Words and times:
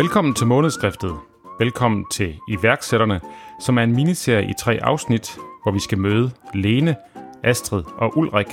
Velkommen 0.00 0.34
til 0.34 0.46
månedskriftet. 0.46 1.14
Velkommen 1.58 2.04
til 2.12 2.38
iværksætterne, 2.48 3.20
som 3.60 3.78
er 3.78 3.82
en 3.82 3.94
miniserie 3.94 4.50
i 4.50 4.52
tre 4.58 4.78
afsnit, 4.82 5.38
hvor 5.62 5.72
vi 5.72 5.80
skal 5.80 5.98
møde 5.98 6.30
Lene, 6.54 6.96
Astrid 7.44 7.82
og 7.98 8.18
Ulrik, 8.18 8.46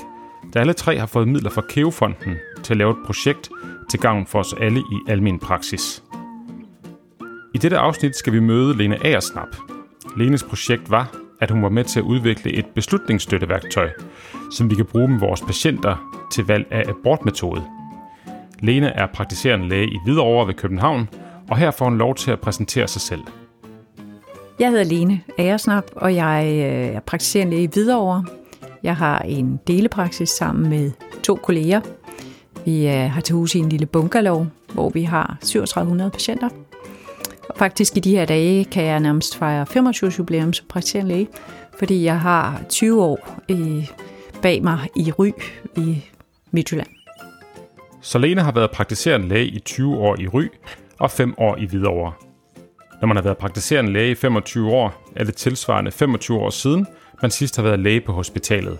der 0.53 0.59
alle 0.59 0.73
tre 0.73 0.97
har 0.97 1.05
fået 1.05 1.27
midler 1.27 1.49
fra 1.49 1.61
Keofonden 1.69 2.35
til 2.63 2.73
at 2.73 2.77
lave 2.77 2.91
et 2.91 2.97
projekt 3.05 3.49
til 3.89 3.99
gavn 3.99 4.25
for 4.25 4.39
os 4.39 4.53
alle 4.53 4.79
i 4.79 4.99
almen 5.07 5.39
praksis. 5.39 6.03
I 7.53 7.57
dette 7.57 7.77
afsnit 7.77 8.15
skal 8.15 8.33
vi 8.33 8.39
møde 8.39 8.77
Lene 8.77 9.05
Aersnap. 9.05 9.55
Lenes 10.17 10.43
projekt 10.43 10.91
var, 10.91 11.15
at 11.41 11.51
hun 11.51 11.63
var 11.63 11.69
med 11.69 11.83
til 11.83 11.99
at 11.99 12.05
udvikle 12.05 12.53
et 12.53 12.65
beslutningsstøtteværktøj, 12.65 13.89
som 14.51 14.69
vi 14.69 14.75
kan 14.75 14.85
bruge 14.85 15.07
med 15.07 15.19
vores 15.19 15.41
patienter 15.41 16.23
til 16.31 16.45
valg 16.47 16.67
af 16.71 16.89
abortmetode. 16.89 17.63
Lene 18.59 18.87
er 18.87 19.05
praktiserende 19.05 19.67
læge 19.67 19.87
i 19.87 19.97
Hvidovre 20.05 20.47
ved 20.47 20.53
København, 20.53 21.09
og 21.49 21.57
her 21.57 21.71
får 21.71 21.85
hun 21.85 21.97
lov 21.97 22.15
til 22.15 22.31
at 22.31 22.39
præsentere 22.39 22.87
sig 22.87 23.01
selv. 23.01 23.21
Jeg 24.59 24.69
hedder 24.69 24.83
Lene 24.83 25.21
Aersnap, 25.37 25.83
og 25.95 26.15
jeg 26.15 26.45
øh, 26.47 26.95
er 26.95 26.99
praktiserende 26.99 27.51
læge 27.51 27.63
i 27.63 27.69
Hvidovre. 27.73 28.25
Jeg 28.83 28.95
har 28.95 29.19
en 29.19 29.59
delepraksis 29.67 30.29
sammen 30.29 30.69
med 30.69 30.91
to 31.23 31.35
kolleger. 31.35 31.81
Vi 32.65 32.87
øh, 32.87 33.11
har 33.11 33.21
til 33.21 33.35
hus 33.35 33.55
i 33.55 33.59
en 33.59 33.69
lille 33.69 33.85
bunkerlov, 33.85 34.47
hvor 34.73 34.89
vi 34.89 35.03
har 35.03 35.37
3700 35.41 36.11
patienter. 36.11 36.49
Og 37.49 37.57
faktisk 37.57 37.97
i 37.97 37.99
de 37.99 38.11
her 38.11 38.25
dage 38.25 38.65
kan 38.65 38.83
jeg 38.83 38.99
nærmest 38.99 39.37
fejre 39.37 39.65
25 39.65 40.07
års 40.07 40.19
jubilæum 40.19 40.53
som 40.53 40.65
praktiserende 40.69 41.11
læge, 41.11 41.27
fordi 41.79 42.03
jeg 42.03 42.19
har 42.19 42.61
20 42.69 43.03
år 43.03 43.41
i, 43.47 43.89
bag 44.41 44.63
mig 44.63 44.79
i 44.95 45.11
Ry 45.11 45.31
i 45.77 46.05
Midtjylland. 46.51 46.87
Så 48.01 48.17
Lene 48.17 48.41
har 48.41 48.51
været 48.51 48.71
praktiserende 48.71 49.27
læge 49.27 49.47
i 49.47 49.59
20 49.59 49.97
år 49.97 50.15
i 50.19 50.27
Ry 50.27 50.43
og 50.99 51.11
5 51.11 51.33
år 51.37 51.55
i 51.55 51.65
Hvidovre. 51.65 52.13
Når 53.01 53.07
man 53.07 53.17
har 53.17 53.23
været 53.23 53.37
praktiserende 53.37 53.93
læge 53.93 54.11
i 54.11 54.15
25 54.15 54.71
år, 54.71 55.11
er 55.15 55.23
det 55.23 55.35
tilsvarende 55.35 55.91
25 55.91 56.37
år 56.37 56.49
siden, 56.49 56.87
man 57.21 57.31
sidst 57.31 57.55
har 57.55 57.63
været 57.63 57.79
læge 57.79 58.01
på 58.01 58.11
hospitalet. 58.11 58.77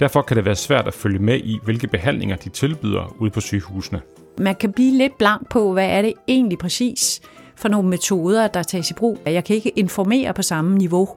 Derfor 0.00 0.22
kan 0.22 0.36
det 0.36 0.44
være 0.44 0.54
svært 0.54 0.86
at 0.86 0.94
følge 0.94 1.18
med 1.18 1.38
i, 1.38 1.58
hvilke 1.64 1.86
behandlinger 1.86 2.36
de 2.36 2.48
tilbyder 2.48 3.16
ude 3.18 3.30
på 3.30 3.40
sygehusene. 3.40 4.00
Man 4.38 4.54
kan 4.54 4.72
blive 4.72 4.98
lidt 4.98 5.18
blank 5.18 5.48
på, 5.50 5.72
hvad 5.72 5.88
er 5.88 6.02
det 6.02 6.12
egentlig 6.28 6.58
præcis 6.58 7.20
for 7.56 7.68
nogle 7.68 7.88
metoder, 7.88 8.48
der 8.48 8.62
tages 8.62 8.90
i 8.90 8.94
brug. 8.94 9.18
Jeg 9.26 9.44
kan 9.44 9.56
ikke 9.56 9.70
informere 9.70 10.34
på 10.34 10.42
samme 10.42 10.78
niveau, 10.78 11.08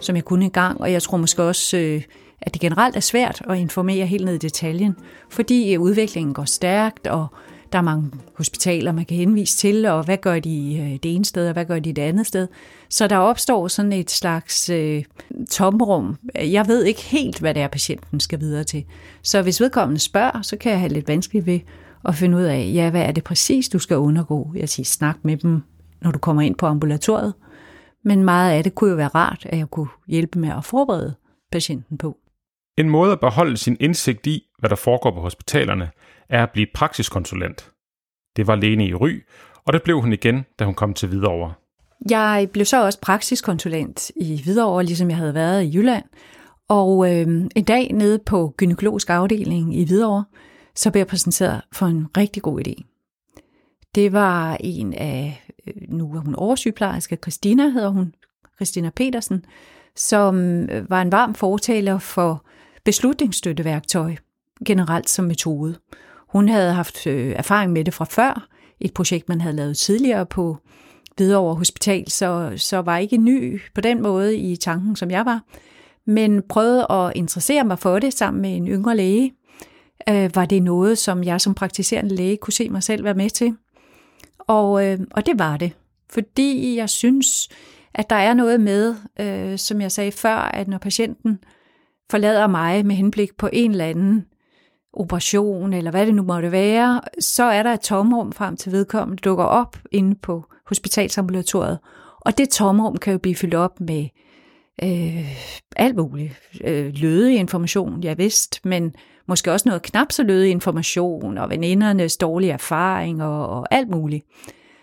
som 0.00 0.16
jeg 0.16 0.24
kunne 0.24 0.44
engang, 0.44 0.80
og 0.80 0.92
jeg 0.92 1.02
tror 1.02 1.16
måske 1.16 1.42
også, 1.42 1.76
øh, 1.76 2.02
at 2.40 2.54
det 2.54 2.60
generelt 2.60 2.96
er 2.96 3.00
svært 3.00 3.42
at 3.48 3.58
informere 3.58 4.06
helt 4.06 4.24
ned 4.24 4.34
i 4.34 4.38
detaljen, 4.38 4.96
fordi 5.30 5.74
øh, 5.74 5.80
udviklingen 5.80 6.34
går 6.34 6.44
stærkt, 6.44 7.06
og 7.06 7.26
der 7.72 7.78
er 7.78 7.82
mange 7.82 8.10
hospitaler, 8.36 8.92
man 8.92 9.04
kan 9.04 9.16
henvise 9.16 9.56
til, 9.56 9.86
og 9.86 10.04
hvad 10.04 10.16
gør 10.16 10.38
de 10.38 10.78
øh, 10.80 10.98
det 11.02 11.14
ene 11.14 11.24
sted, 11.24 11.46
og 11.46 11.52
hvad 11.52 11.64
gør 11.64 11.78
de 11.78 11.92
det 11.92 12.02
andet 12.02 12.26
sted. 12.26 12.48
Så 12.90 13.06
der 13.06 13.16
opstår 13.16 13.68
sådan 13.68 13.92
et 13.92 14.10
slags 14.10 14.70
øh, 14.70 15.04
tomrum. 15.50 16.16
Jeg 16.34 16.68
ved 16.68 16.84
ikke 16.84 17.02
helt, 17.02 17.40
hvad 17.40 17.54
det 17.54 17.62
er, 17.62 17.68
patienten 17.68 18.20
skal 18.20 18.40
videre 18.40 18.64
til. 18.64 18.84
Så 19.22 19.42
hvis 19.42 19.60
vedkommende 19.60 20.00
spørger, 20.00 20.42
så 20.42 20.56
kan 20.56 20.72
jeg 20.72 20.80
have 20.80 20.92
lidt 20.92 21.08
vanskeligt 21.08 21.46
ved 21.46 21.60
at 22.04 22.14
finde 22.14 22.36
ud 22.36 22.42
af, 22.42 22.70
ja, 22.74 22.90
hvad 22.90 23.02
er 23.02 23.12
det 23.12 23.24
præcis, 23.24 23.68
du 23.68 23.78
skal 23.78 23.96
undergå? 23.96 24.52
Jeg 24.56 24.68
siger, 24.68 24.84
snak 24.84 25.16
med 25.22 25.36
dem, 25.36 25.62
når 26.02 26.10
du 26.10 26.18
kommer 26.18 26.42
ind 26.42 26.54
på 26.54 26.66
ambulatoriet. 26.66 27.34
Men 28.04 28.24
meget 28.24 28.52
af 28.52 28.64
det 28.64 28.74
kunne 28.74 28.90
jo 28.90 28.96
være 28.96 29.08
rart, 29.08 29.46
at 29.46 29.58
jeg 29.58 29.70
kunne 29.70 29.88
hjælpe 30.08 30.38
med 30.38 30.48
at 30.48 30.64
forberede 30.64 31.14
patienten 31.52 31.98
på. 31.98 32.16
En 32.78 32.90
måde 32.90 33.12
at 33.12 33.20
beholde 33.20 33.56
sin 33.56 33.76
indsigt 33.80 34.26
i, 34.26 34.42
hvad 34.58 34.70
der 34.70 34.76
foregår 34.76 35.10
på 35.10 35.20
hospitalerne, 35.20 35.90
er 36.28 36.42
at 36.42 36.50
blive 36.50 36.66
praksiskonsulent. 36.74 37.70
Det 38.36 38.46
var 38.46 38.54
Lene 38.54 38.86
i 38.86 38.94
Ry, 38.94 39.10
og 39.64 39.72
det 39.72 39.82
blev 39.82 40.00
hun 40.00 40.12
igen, 40.12 40.44
da 40.58 40.64
hun 40.64 40.74
kom 40.74 40.94
til 40.94 41.08
Hvidovre. 41.08 41.52
Jeg 42.10 42.48
blev 42.52 42.64
så 42.64 42.84
også 42.84 43.00
praksiskonsulent 43.00 44.10
i 44.16 44.42
Hvidovre, 44.44 44.84
ligesom 44.84 45.08
jeg 45.10 45.16
havde 45.16 45.34
været 45.34 45.64
i 45.64 45.76
Jylland. 45.76 46.04
Og 46.68 47.12
øh, 47.12 47.26
en 47.56 47.64
dag 47.64 47.92
nede 47.92 48.18
på 48.18 48.54
gynækologisk 48.56 49.10
afdeling 49.10 49.76
i 49.76 49.84
Hvidovre, 49.84 50.24
så 50.74 50.90
blev 50.90 51.00
jeg 51.00 51.06
præsenteret 51.06 51.62
for 51.72 51.86
en 51.86 52.06
rigtig 52.16 52.42
god 52.42 52.60
idé. 52.66 52.82
Det 53.94 54.12
var 54.12 54.56
en 54.60 54.94
af, 54.94 55.46
øh, 55.66 55.74
nu 55.88 56.14
er 56.14 56.20
hun 56.20 56.34
oversygeplejerske, 56.34 57.16
Christina 57.16 57.68
hedder 57.68 57.88
hun, 57.88 58.14
Christina 58.56 58.90
Petersen, 58.90 59.44
som 59.96 60.36
øh, 60.70 60.90
var 60.90 61.02
en 61.02 61.12
varm 61.12 61.34
fortaler 61.34 61.98
for 61.98 62.44
beslutningsstøtteværktøj 62.84 64.16
generelt 64.66 65.10
som 65.10 65.24
metode. 65.24 65.78
Hun 66.28 66.48
havde 66.48 66.72
haft 66.72 67.06
øh, 67.06 67.32
erfaring 67.36 67.72
med 67.72 67.84
det 67.84 67.94
fra 67.94 68.04
før, 68.04 68.48
et 68.80 68.94
projekt, 68.94 69.28
man 69.28 69.40
havde 69.40 69.56
lavet 69.56 69.76
tidligere 69.76 70.26
på 70.26 70.56
Hvidovre 71.16 71.54
Hospital, 71.54 72.10
så, 72.10 72.52
så 72.56 72.78
var 72.78 72.98
ikke 72.98 73.16
ny 73.16 73.60
på 73.74 73.80
den 73.80 74.02
måde 74.02 74.36
i 74.36 74.56
tanken, 74.56 74.96
som 74.96 75.10
jeg 75.10 75.24
var, 75.24 75.42
men 76.06 76.42
prøvede 76.48 76.86
at 76.90 77.12
interessere 77.14 77.64
mig 77.64 77.78
for 77.78 77.98
det 77.98 78.14
sammen 78.14 78.42
med 78.42 78.56
en 78.56 78.68
yngre 78.68 78.96
læge. 78.96 79.32
Øh, 80.08 80.30
var 80.34 80.44
det 80.44 80.62
noget, 80.62 80.98
som 80.98 81.24
jeg 81.24 81.40
som 81.40 81.54
praktiserende 81.54 82.14
læge 82.14 82.36
kunne 82.36 82.52
se 82.52 82.68
mig 82.68 82.82
selv 82.82 83.04
være 83.04 83.14
med 83.14 83.30
til? 83.30 83.56
Og, 84.38 84.86
øh, 84.86 84.98
og 85.10 85.26
det 85.26 85.38
var 85.38 85.56
det, 85.56 85.72
fordi 86.10 86.76
jeg 86.76 86.90
synes, 86.90 87.48
at 87.94 88.10
der 88.10 88.16
er 88.16 88.34
noget 88.34 88.60
med, 88.60 88.94
øh, 89.20 89.58
som 89.58 89.80
jeg 89.80 89.92
sagde 89.92 90.12
før, 90.12 90.36
at 90.36 90.68
når 90.68 90.78
patienten 90.78 91.38
forlader 92.10 92.46
mig 92.46 92.86
med 92.86 92.96
henblik 92.96 93.36
på 93.36 93.48
en 93.52 93.70
eller 93.70 93.84
anden 93.84 94.24
operation, 94.96 95.72
eller 95.72 95.90
hvad 95.90 96.06
det 96.06 96.14
nu 96.14 96.22
måtte 96.22 96.52
være, 96.52 97.00
så 97.20 97.44
er 97.44 97.62
der 97.62 97.72
et 97.72 97.80
tomrum 97.80 98.32
frem 98.32 98.56
til 98.56 98.72
vedkommende 98.72 99.20
dukker 99.20 99.44
op 99.44 99.78
inde 99.92 100.14
på 100.14 100.44
hospitalsambulatoriet. 100.66 101.78
Og 102.20 102.38
det 102.38 102.48
tomrum 102.48 102.96
kan 102.96 103.12
jo 103.12 103.18
blive 103.18 103.36
fyldt 103.36 103.54
op 103.54 103.80
med 103.80 104.08
øh, 104.82 105.36
alt 105.76 105.96
muligt. 105.96 106.32
Øh, 106.64 106.92
lødig 106.94 107.36
information, 107.36 108.02
jeg 108.02 108.18
vidst, 108.18 108.60
men 108.64 108.94
måske 109.28 109.52
også 109.52 109.68
noget 109.68 109.82
knap 109.82 110.12
så 110.12 110.22
lødig 110.22 110.50
information, 110.50 111.38
og 111.38 111.50
venindernes 111.50 112.16
dårlige 112.16 112.52
erfaring 112.52 113.22
og, 113.22 113.48
og 113.48 113.66
alt 113.70 113.88
muligt. 113.88 114.24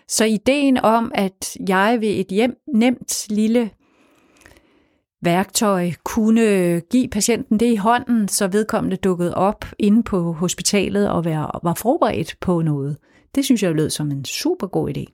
Så 0.08 0.24
ideen 0.24 0.78
om, 0.78 1.12
at 1.14 1.56
jeg 1.68 1.98
ved 2.00 2.08
et 2.08 2.26
hjem, 2.26 2.54
nemt 2.74 3.26
lille 3.30 3.70
værktøj 5.24 5.90
kunne 6.04 6.80
give 6.80 7.08
patienten 7.08 7.60
det 7.60 7.66
i 7.66 7.76
hånden, 7.76 8.28
så 8.28 8.48
vedkommende 8.48 8.96
dukkede 8.96 9.34
op 9.34 9.64
inde 9.78 10.02
på 10.02 10.32
hospitalet 10.32 11.10
og 11.10 11.24
var, 11.24 11.74
forberedt 11.78 12.36
på 12.40 12.62
noget. 12.62 12.96
Det 13.34 13.44
synes 13.44 13.62
jeg 13.62 13.74
lød 13.74 13.90
som 13.90 14.10
en 14.10 14.24
super 14.24 14.66
god 14.66 14.96
idé. 14.96 15.04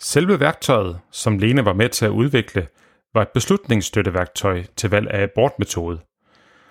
Selve 0.00 0.40
værktøjet, 0.40 0.98
som 1.10 1.38
Lene 1.38 1.64
var 1.64 1.72
med 1.72 1.88
til 1.88 2.04
at 2.04 2.10
udvikle, 2.10 2.66
var 3.14 3.22
et 3.22 3.28
beslutningsstøtteværktøj 3.34 4.62
til 4.76 4.90
valg 4.90 5.10
af 5.10 5.22
abortmetode. 5.22 6.00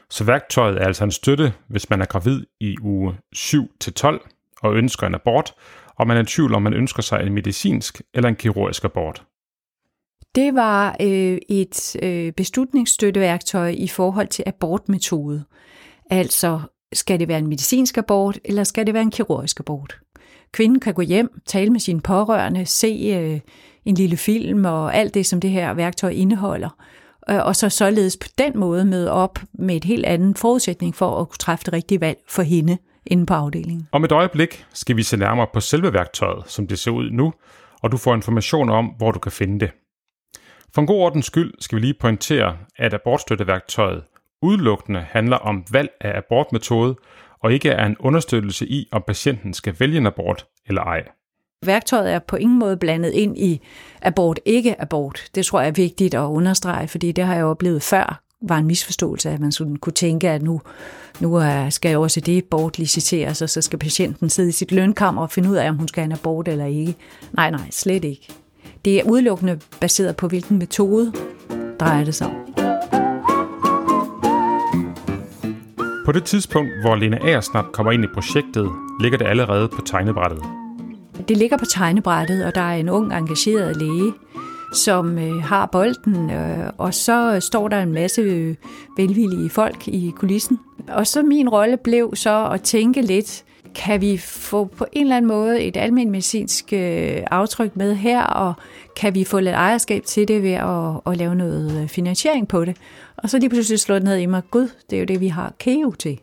Så 0.09 0.23
værktøjet 0.23 0.81
er 0.81 0.85
altså 0.85 1.03
en 1.03 1.11
støtte, 1.11 1.53
hvis 1.67 1.89
man 1.89 2.01
er 2.01 2.05
gravid 2.05 2.45
i 2.59 2.77
uge 2.81 3.17
7-12 3.35 4.59
og 4.61 4.75
ønsker 4.75 5.07
en 5.07 5.15
abort, 5.15 5.53
og 5.95 6.07
man 6.07 6.17
er 6.17 6.21
i 6.21 6.25
tvivl 6.25 6.55
om 6.55 6.61
man 6.61 6.73
ønsker 6.73 7.01
sig 7.01 7.21
en 7.21 7.33
medicinsk 7.33 8.01
eller 8.13 8.29
en 8.29 8.35
kirurgisk 8.35 8.83
abort. 8.83 9.23
Det 10.36 10.56
var 10.56 10.96
øh, 11.02 11.38
et 11.50 11.96
øh, 12.03 12.31
beslutningsstøtteværktøj 12.31 13.75
i 13.78 13.88
forhold 13.88 14.28
til 14.28 14.44
abortmetode. 14.47 15.44
Altså, 16.09 16.59
skal 16.94 17.19
det 17.19 17.28
være 17.28 17.38
en 17.38 17.47
medicinsk 17.47 17.97
abort, 17.97 18.40
eller 18.46 18.64
skal 18.64 18.86
det 18.86 18.94
være 18.94 19.03
en 19.03 19.12
kirurgisk 19.12 19.59
abort? 19.59 20.00
Kvinden 20.52 20.80
kan 20.80 20.94
gå 20.94 21.02
hjem, 21.02 21.42
tale 21.46 21.69
med 21.69 21.80
sine 21.80 22.02
pårørende, 22.02 22.66
se 22.66 23.14
øh, 23.18 23.40
en 23.86 23.96
lille 23.96 24.18
film 24.18 24.66
og 24.66 24.96
alt 24.96 25.13
det, 25.13 25.25
som 25.25 25.42
det 25.42 25.50
her 25.50 25.74
værktøj 25.74 26.10
indeholder, 26.10 26.69
øh, 27.30 27.45
og 27.45 27.56
så 27.56 27.69
således 27.69 28.18
på 28.18 28.27
den 28.38 28.60
måde 28.60 28.86
møde 28.86 29.12
op 29.12 29.39
med 29.54 29.75
et 29.75 29.84
helt 29.84 30.06
andet 30.06 30.38
forudsætning 30.38 30.95
for 30.95 31.19
at 31.22 31.30
kunne 31.30 31.38
træffe 31.38 31.66
det 31.66 31.74
rigtige 31.74 32.01
valg 32.01 32.18
for 32.27 32.42
hende 32.42 32.77
inde 33.06 33.25
på 33.25 33.34
afdelingen. 33.34 33.88
Om 33.92 34.04
et 34.04 34.12
øjeblik 34.12 34.66
skal 34.74 34.98
vi 34.98 35.04
se 35.04 35.18
nærmere 35.18 35.48
på 35.54 35.60
selve 35.60 35.94
værktøjet, 35.94 36.44
som 36.48 36.68
det 36.68 36.80
ser 36.80 36.92
ud 36.92 37.10
nu, 37.12 37.34
og 37.81 37.92
du 37.92 37.98
får 37.98 38.16
information 38.16 38.69
om, 38.69 38.86
hvor 38.86 39.12
du 39.12 39.19
kan 39.19 39.31
finde 39.31 39.60
det. 39.60 39.72
For 40.73 40.81
en 40.81 40.88
god 40.88 41.00
ordens 41.00 41.25
skyld 41.25 41.53
skal 41.59 41.75
vi 41.75 41.81
lige 41.81 41.94
pointere, 41.94 42.57
at 42.77 42.94
abortstøtteværktøjet 42.94 44.03
udelukkende 44.41 45.00
handler 45.00 45.38
om 45.38 45.65
valg 45.71 45.89
af 46.01 46.18
abortmetode, 46.18 46.95
og 47.39 47.53
ikke 47.53 47.69
er 47.69 47.85
en 47.85 47.95
understøttelse 48.00 48.68
i, 48.68 48.88
om 48.91 49.03
patienten 49.07 49.53
skal 49.53 49.75
vælge 49.79 49.97
en 49.97 50.06
abort 50.06 50.45
eller 50.68 50.81
ej. 50.81 51.03
Værktøjet 51.65 52.13
er 52.13 52.19
på 52.19 52.35
ingen 52.35 52.59
måde 52.59 52.77
blandet 52.77 53.12
ind 53.12 53.38
i 53.38 53.62
abort-ikke-abort. 54.01 55.23
Det 55.35 55.45
tror 55.45 55.59
jeg 55.59 55.68
er 55.68 55.71
vigtigt 55.71 56.13
at 56.13 56.19
understrege, 56.19 56.88
fordi 56.88 57.12
det 57.12 57.24
har 57.24 57.35
jeg 57.35 57.45
oplevet 57.45 57.83
før, 57.83 58.21
var 58.41 58.57
en 58.57 58.67
misforståelse, 58.67 59.29
at 59.29 59.39
man 59.39 59.51
sådan 59.51 59.75
kunne 59.75 59.94
tænke, 59.94 60.29
at 60.29 60.41
nu, 60.41 60.62
nu 61.19 61.41
skal 61.69 61.89
jeg 61.89 61.97
også 61.97 62.19
det 62.19 62.45
bortliciteres, 62.45 63.41
og 63.41 63.50
så 63.50 63.62
skal 63.62 63.79
patienten 63.79 64.29
sidde 64.29 64.50
i 64.50 64.51
sit 64.51 64.71
lønkammer 64.71 65.21
og 65.21 65.31
finde 65.31 65.50
ud 65.50 65.56
af, 65.56 65.69
om 65.69 65.77
hun 65.77 65.88
skal 65.88 66.01
have 66.01 66.06
en 66.06 66.12
abort 66.12 66.47
eller 66.47 66.65
ikke. 66.65 66.95
Nej, 67.33 67.51
nej, 67.51 67.69
slet 67.71 68.03
ikke. 68.03 68.27
Det 68.86 69.00
er 69.00 69.04
udelukkende 69.04 69.60
baseret 69.81 70.16
på, 70.16 70.28
hvilken 70.28 70.57
metode 70.57 71.13
drejer 71.80 72.04
det 72.04 72.16
sig 72.16 72.28
om. 72.28 72.33
På 76.06 76.12
det 76.12 76.24
tidspunkt, 76.24 76.72
hvor 76.81 76.95
Lena 76.95 77.18
Aersnap 77.18 77.66
kommer 77.72 77.92
ind 77.92 78.04
i 78.04 78.07
projektet, 78.13 78.69
ligger 79.01 79.18
det 79.18 79.25
allerede 79.25 79.68
på 79.68 79.81
tegnebrættet. 79.81 80.44
det 81.28 81.38
ligger 81.38 81.57
på 81.57 81.66
tegnebrættet, 81.66 82.45
og 82.45 82.56
der 82.56 82.62
er 82.62 82.75
en 82.75 82.89
ung 82.89 83.13
engageret 83.13 83.78
læge, 83.78 84.13
som 84.74 85.18
øh, 85.18 85.44
har 85.44 85.66
bolden, 85.66 86.30
øh, 86.30 86.69
og 86.77 86.94
så 86.94 87.39
står 87.39 87.68
der 87.68 87.81
en 87.81 87.94
masse 87.94 88.22
øh, 88.22 88.56
velvillige 88.98 89.50
folk 89.50 89.88
i 89.88 90.12
kulissen. 90.18 90.60
Og 90.88 91.07
så 91.07 91.22
min 91.22 91.50
rolle 91.50 91.77
blev 91.77 92.16
så 92.16 92.50
at 92.54 92.62
tænke 92.62 93.01
lidt, 93.01 93.44
kan 93.75 94.01
vi 94.01 94.18
få 94.18 94.65
på 94.65 94.85
en 94.91 95.01
eller 95.01 95.18
anden 95.18 95.27
måde 95.27 95.62
et 95.62 95.77
almindeligt 95.77 96.12
medicinsk 96.12 96.73
øh, 96.73 97.23
aftryk 97.31 97.75
med 97.75 97.95
her, 97.95 98.23
og 98.23 98.53
kan 98.95 99.15
vi 99.15 99.23
få 99.23 99.39
lidt 99.39 99.56
ejerskab 99.56 100.03
til 100.06 100.27
det 100.27 100.44
ved 100.44 100.51
at, 100.51 101.12
at 101.12 101.18
lave 101.18 101.35
noget 101.35 101.81
øh, 101.81 101.88
finansiering 101.88 102.47
på 102.47 102.65
det? 102.65 102.77
Og 103.18 103.29
så 103.29 103.39
lige 103.39 103.50
pludselig 103.50 103.79
slå 103.79 103.95
det 103.95 104.03
ned 104.03 104.18
i 104.18 104.25
mig, 104.25 104.41
gud, 104.51 104.69
det 104.89 104.95
er 104.95 105.00
jo 105.00 105.06
det, 105.06 105.19
vi 105.19 105.27
har 105.27 105.53
KEO 105.59 105.91
til. 105.91 106.19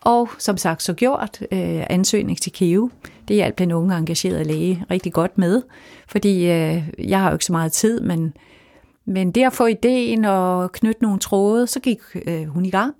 Og 0.00 0.28
som 0.38 0.56
sagt 0.56 0.82
så 0.82 0.94
gjort 0.94 1.40
øh, 1.52 1.84
ansøgning 1.90 2.40
til 2.40 2.52
KEO. 2.52 2.90
Det 3.28 3.36
hjalp 3.36 3.58
den 3.58 3.72
unge 3.72 3.96
engagerede 3.96 4.44
læge 4.44 4.84
rigtig 4.90 5.12
godt 5.12 5.38
med, 5.38 5.62
fordi 6.08 6.50
øh, 6.50 6.82
jeg 6.98 7.20
har 7.20 7.28
jo 7.28 7.34
ikke 7.34 7.44
så 7.44 7.52
meget 7.52 7.72
tid, 7.72 8.00
men, 8.00 8.34
men 9.04 9.30
det 9.30 9.42
at 9.42 9.52
få 9.52 9.66
ideen 9.66 10.24
og 10.24 10.72
knytte 10.72 11.02
nogle 11.02 11.18
tråde, 11.18 11.66
så 11.66 11.80
gik 11.80 11.98
øh, 12.26 12.44
hun 12.44 12.64
i 12.64 12.70
gang. 12.70 12.94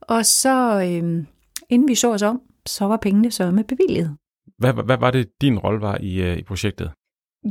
Og 0.00 0.26
så, 0.26 0.80
øh, 0.80 1.24
inden 1.68 1.88
vi 1.88 1.94
så 1.94 2.12
os 2.12 2.22
om, 2.22 2.40
så 2.66 2.84
var 2.84 2.96
pengene 2.96 3.30
så 3.30 3.50
med 3.50 3.64
bevilget. 3.64 4.16
Hvad, 4.58 4.72
hvad 4.84 4.98
var 4.98 5.10
det, 5.10 5.28
din 5.40 5.58
rolle 5.58 5.80
var 5.80 5.98
i, 6.00 6.22
øh, 6.22 6.38
i 6.38 6.42
projektet? 6.42 6.90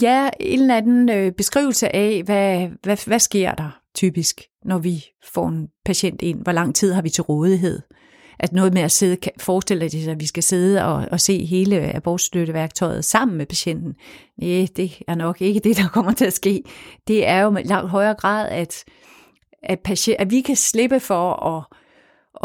Ja, 0.02 0.30
en 0.40 0.60
eller 0.60 0.78
anden 0.78 1.10
øh, 1.10 1.32
beskrivelse 1.32 1.96
af, 1.96 2.24
hvad, 2.26 2.70
hvad, 2.84 3.08
hvad 3.08 3.20
sker 3.20 3.56
der 3.56 3.80
typisk, 3.96 4.42
når 4.66 4.78
vi 4.78 5.06
får 5.34 5.48
en 5.48 5.68
patient 5.86 6.22
ind? 6.22 6.44
Hvor 6.44 6.52
lang 6.52 6.76
tid 6.76 6.94
har 6.94 7.02
vi 7.02 7.10
til 7.10 7.24
rådighed? 7.24 7.82
At 8.40 8.54
noget 8.54 8.74
med 8.74 8.82
at 8.82 8.92
sidde, 8.92 9.18
forestille 9.40 9.90
dig, 9.90 10.10
at 10.10 10.20
vi 10.20 10.26
skal 10.26 10.44
sidde 10.44 10.86
og, 10.86 11.08
og 11.12 11.20
se 11.20 11.46
hele 11.46 11.96
abortstøtteværktøjet 11.96 13.06
sammen 13.06 13.38
med 13.38 13.46
patienten. 13.46 13.96
Nej, 14.38 14.68
det 14.76 15.02
er 15.08 15.16
nok 15.16 15.42
ikke 15.42 15.60
det, 15.60 15.78
der 15.78 15.88
kommer 15.88 16.12
til 16.12 16.26
at 16.26 16.34
ske. 16.34 16.64
Det 17.08 17.28
er 17.28 17.42
jo 17.42 17.50
med 17.50 17.64
langt 17.64 17.90
højere 17.90 18.14
grad, 18.14 18.50
at, 18.50 18.84
at, 19.64 19.80
patient, 19.80 20.20
at 20.20 20.32
vi 20.32 20.42
kan 20.42 20.56
slippe 20.56 21.00
for 21.00 21.34
at, 21.46 21.66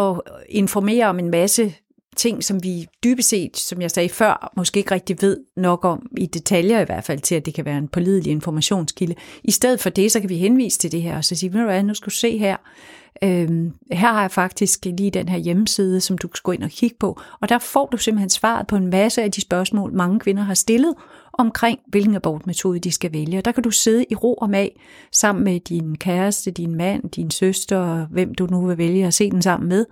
at 0.07 0.21
informere 0.49 1.07
om 1.07 1.19
en 1.19 1.31
masse 1.31 1.75
ting, 2.17 2.45
som 2.45 2.63
vi 2.63 2.87
dybest 3.05 3.29
set, 3.29 3.57
som 3.57 3.83
jeg 3.83 3.91
sagde 3.91 4.09
før, 4.09 4.53
måske 4.57 4.79
ikke 4.79 4.95
rigtig 4.95 5.17
ved 5.21 5.37
nok 5.57 5.85
om, 5.85 6.07
i 6.17 6.27
detaljer 6.27 6.81
i 6.81 6.85
hvert 6.85 7.05
fald, 7.05 7.21
til 7.21 7.35
at 7.35 7.47
det 7.47 7.55
kan 7.55 7.65
være 7.65 7.79
en 7.79 7.89
pålidelig 7.89 8.31
informationskilde. 8.31 9.15
I 9.45 9.51
stedet 9.51 9.81
for 9.81 9.91
det, 9.91 10.13
så 10.13 10.21
kan 10.21 10.29
vi 10.29 10.37
henvise 10.37 10.79
til 10.79 10.93
det 10.93 11.03
her, 11.03 11.17
og 11.17 11.25
så 11.25 11.35
sige, 11.35 11.51
hvad, 11.51 11.83
nu 11.83 11.95
skal 11.95 12.07
du 12.07 12.11
se 12.11 12.39
her, 12.39 12.57
øhm, 13.23 13.73
her 13.93 14.13
har 14.13 14.21
jeg 14.21 14.31
faktisk 14.31 14.85
lige 14.85 15.11
den 15.11 15.29
her 15.29 15.39
hjemmeside, 15.39 16.01
som 16.01 16.19
du 16.19 16.29
skal 16.35 16.43
gå 16.43 16.53
ind 16.53 16.63
og 16.63 16.71
kigge 16.71 16.97
på, 17.01 17.21
og 17.41 17.49
der 17.49 17.59
får 17.59 17.87
du 17.87 17.97
simpelthen 17.97 18.31
svaret 18.31 18.67
på 18.67 18.77
en 18.77 18.87
masse 18.87 19.23
af 19.23 19.33
de 19.33 19.41
spørgsmål, 19.41 19.93
mange 19.93 20.21
kvinder 20.21 20.43
har 20.43 20.55
stillet, 20.55 20.95
omkring, 21.39 21.79
hvilken 21.87 22.15
abortmetode 22.15 22.79
de 22.79 22.93
skal 22.93 23.13
vælge. 23.13 23.39
Og 23.39 23.45
der 23.45 23.53
kan 23.53 23.63
du 23.63 23.71
sidde 23.71 24.05
i 24.11 24.15
ro 24.15 24.35
og 24.35 24.51
mag 24.51 24.81
sammen 25.13 25.45
med 25.45 25.61
din 25.61 25.97
kæreste, 25.97 26.51
din 26.51 26.75
mand, 26.75 27.11
din 27.11 27.31
søster, 27.31 28.07
hvem 28.07 28.35
du 28.35 28.47
nu 28.47 28.67
vil 28.67 28.79
vælge 28.79 29.07
at 29.07 29.15
se 29.15 29.31
den 29.31 29.43
sammen 29.43 29.69
med, 29.69 29.85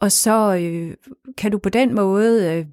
og 0.00 0.12
så 0.12 0.56
øh, 0.56 0.94
kan 1.38 1.50
du 1.50 1.58
på 1.58 1.68
den 1.68 1.94
måde 1.94 2.52
øh, 2.52 2.66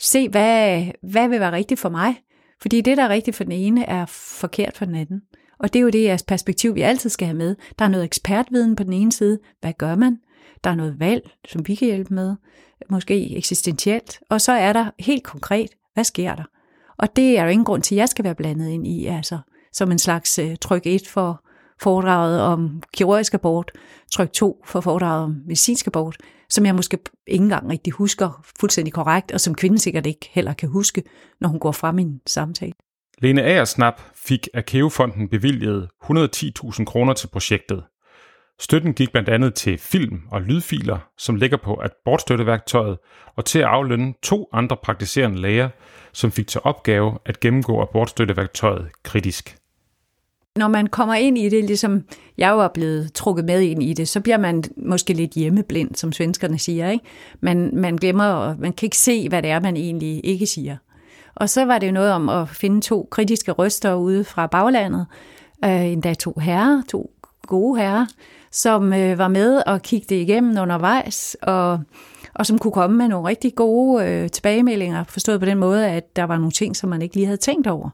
se, 0.00 0.28
hvad, 0.28 0.84
hvad 1.02 1.28
vil 1.28 1.40
være 1.40 1.52
rigtigt 1.52 1.80
for 1.80 1.88
mig. 1.88 2.20
Fordi 2.62 2.80
det, 2.80 2.96
der 2.96 3.02
er 3.02 3.08
rigtigt 3.08 3.36
for 3.36 3.44
den 3.44 3.52
ene, 3.52 3.84
er 3.84 4.06
forkert 4.06 4.76
for 4.76 4.84
den 4.84 4.94
anden. 4.94 5.22
Og 5.58 5.72
det 5.72 5.78
er 5.78 5.82
jo 5.82 5.90
det 5.90 6.04
jeres 6.04 6.22
perspektiv, 6.22 6.74
vi 6.74 6.80
altid 6.80 7.10
skal 7.10 7.26
have 7.26 7.36
med. 7.36 7.56
Der 7.78 7.84
er 7.84 7.88
noget 7.88 8.04
ekspertviden 8.04 8.76
på 8.76 8.82
den 8.82 8.92
ene 8.92 9.12
side. 9.12 9.38
Hvad 9.60 9.72
gør 9.72 9.94
man? 9.94 10.18
Der 10.64 10.70
er 10.70 10.74
noget 10.74 11.00
valg, 11.00 11.30
som 11.48 11.68
vi 11.68 11.74
kan 11.74 11.86
hjælpe 11.86 12.14
med. 12.14 12.36
Måske 12.90 13.36
eksistentielt. 13.36 14.20
Og 14.30 14.40
så 14.40 14.52
er 14.52 14.72
der 14.72 14.90
helt 14.98 15.24
konkret, 15.24 15.70
hvad 15.94 16.04
sker 16.04 16.34
der? 16.34 16.44
Og 16.98 17.16
det 17.16 17.38
er 17.38 17.42
jo 17.42 17.48
ingen 17.48 17.64
grund 17.64 17.82
til, 17.82 17.94
at 17.94 17.98
jeg 17.98 18.08
skal 18.08 18.24
være 18.24 18.34
blandet 18.34 18.68
ind 18.68 18.86
i, 18.86 19.06
altså 19.06 19.38
som 19.72 19.92
en 19.92 19.98
slags 19.98 20.38
øh, 20.38 20.56
tryk 20.60 20.82
et 20.86 21.08
for 21.08 21.43
foredraget 21.84 22.40
om 22.40 22.82
kirurgisk 22.94 23.34
abort, 23.34 23.72
tryk 24.12 24.32
2 24.32 24.62
for 24.66 24.80
foredraget 24.80 25.24
om 25.24 25.36
medicinsk 25.46 25.86
abort, 25.86 26.16
som 26.48 26.66
jeg 26.66 26.74
måske 26.74 26.98
ikke 27.26 27.42
engang 27.42 27.70
rigtig 27.70 27.92
husker 27.92 28.44
fuldstændig 28.60 28.92
korrekt, 28.92 29.32
og 29.32 29.40
som 29.40 29.54
kvinden 29.54 29.78
sikkert 29.78 30.06
ikke 30.06 30.30
heller 30.32 30.52
kan 30.52 30.68
huske, 30.68 31.02
når 31.40 31.48
hun 31.48 31.60
går 31.60 31.72
frem 31.72 31.98
i 31.98 32.02
en 32.02 32.20
samtale. 32.26 32.72
Lene 33.18 33.42
Aersnap 33.42 34.00
fik 34.14 34.48
af 34.54 34.64
Keofonden 34.64 35.28
bevilget 35.28 35.88
110.000 36.04 36.84
kroner 36.84 37.12
til 37.12 37.28
projektet. 37.28 37.84
Støtten 38.60 38.94
gik 38.94 39.12
blandt 39.12 39.28
andet 39.28 39.54
til 39.54 39.78
film 39.78 40.20
og 40.30 40.42
lydfiler, 40.42 40.98
som 41.18 41.36
ligger 41.36 41.56
på 41.56 41.82
abortstøtteværktøjet, 41.84 42.98
og 43.36 43.44
til 43.44 43.58
at 43.58 43.64
aflønne 43.64 44.14
to 44.22 44.48
andre 44.52 44.76
praktiserende 44.82 45.40
læger, 45.40 45.68
som 46.12 46.32
fik 46.32 46.46
til 46.46 46.60
opgave 46.64 47.18
at 47.26 47.40
gennemgå 47.40 47.82
abortstøtteværktøjet 47.82 48.88
kritisk. 49.02 49.63
Når 50.56 50.68
man 50.68 50.86
kommer 50.86 51.14
ind 51.14 51.38
i 51.38 51.48
det, 51.48 51.64
ligesom 51.64 52.04
jeg 52.38 52.50
jo 52.50 52.60
er 52.60 52.68
blevet 52.68 53.12
trukket 53.12 53.44
med 53.44 53.60
ind 53.60 53.82
i 53.82 53.92
det, 53.92 54.08
så 54.08 54.20
bliver 54.20 54.38
man 54.38 54.64
måske 54.76 55.12
lidt 55.12 55.30
hjemmeblind, 55.30 55.94
som 55.94 56.12
svenskerne 56.12 56.58
siger. 56.58 56.90
Ikke? 56.90 57.04
Man, 57.40 57.70
man 57.72 57.96
glemmer, 57.96 58.56
man 58.56 58.72
kan 58.72 58.86
ikke 58.86 58.96
se, 58.96 59.28
hvad 59.28 59.42
det 59.42 59.50
er, 59.50 59.60
man 59.60 59.76
egentlig 59.76 60.20
ikke 60.24 60.46
siger. 60.46 60.76
Og 61.34 61.50
så 61.50 61.64
var 61.64 61.78
det 61.78 61.86
jo 61.86 61.92
noget 61.92 62.12
om 62.12 62.28
at 62.28 62.48
finde 62.48 62.80
to 62.80 63.08
kritiske 63.10 63.52
røster 63.52 63.94
ude 63.94 64.24
fra 64.24 64.46
baglandet. 64.46 65.06
Øh, 65.64 65.86
endda 65.86 66.14
to 66.14 66.38
herrer, 66.40 66.82
to 66.88 67.10
gode 67.46 67.80
herrer, 67.80 68.06
som 68.50 68.92
øh, 68.92 69.18
var 69.18 69.28
med 69.28 69.62
og 69.66 69.82
kiggede 69.82 70.20
igennem 70.20 70.58
undervejs, 70.62 71.36
og, 71.42 71.80
og 72.34 72.46
som 72.46 72.58
kunne 72.58 72.72
komme 72.72 72.96
med 72.96 73.08
nogle 73.08 73.28
rigtig 73.28 73.54
gode 73.54 74.06
øh, 74.06 74.30
tilbagemeldinger, 74.30 75.04
forstået 75.04 75.40
på 75.40 75.46
den 75.46 75.58
måde, 75.58 75.88
at 75.88 76.16
der 76.16 76.24
var 76.24 76.36
nogle 76.36 76.52
ting, 76.52 76.76
som 76.76 76.90
man 76.90 77.02
ikke 77.02 77.14
lige 77.14 77.26
havde 77.26 77.36
tænkt 77.36 77.66
over. 77.66 77.90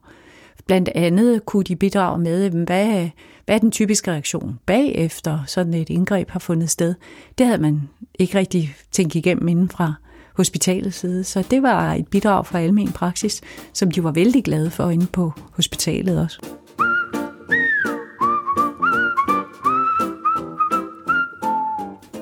Blandt 0.71 0.89
andet 0.95 1.47
kunne 1.47 1.65
de 1.65 1.77
bidrage 1.77 2.19
med, 2.19 2.51
hvad, 2.51 3.09
hvad 3.45 3.55
er 3.55 3.59
den 3.59 3.71
typiske 3.71 4.11
reaktion 4.11 4.59
bagefter 4.67 5.39
sådan 5.47 5.75
et 5.75 5.91
indgreb 5.91 6.31
har 6.31 6.39
fundet 6.39 6.71
sted. 6.71 6.95
Det 7.39 7.47
havde 7.47 7.63
man 7.63 7.89
ikke 8.19 8.39
rigtig 8.39 8.75
tænkt 8.91 9.15
igennem 9.15 9.49
inden 9.49 9.69
fra 9.69 9.95
hospitalets 10.37 10.97
side. 10.97 11.25
Så 11.25 11.47
det 11.51 11.63
var 11.63 11.95
et 11.95 12.09
bidrag 12.09 12.47
fra 12.47 12.61
almen 12.61 12.93
praksis, 12.93 13.41
som 13.73 13.91
de 13.91 14.05
var 14.05 14.13
vældig 14.13 14.45
glade 14.45 14.71
for 14.71 14.91
inde 14.91 15.07
på 15.07 15.33
hospitalet 15.53 16.21
også. 16.21 16.41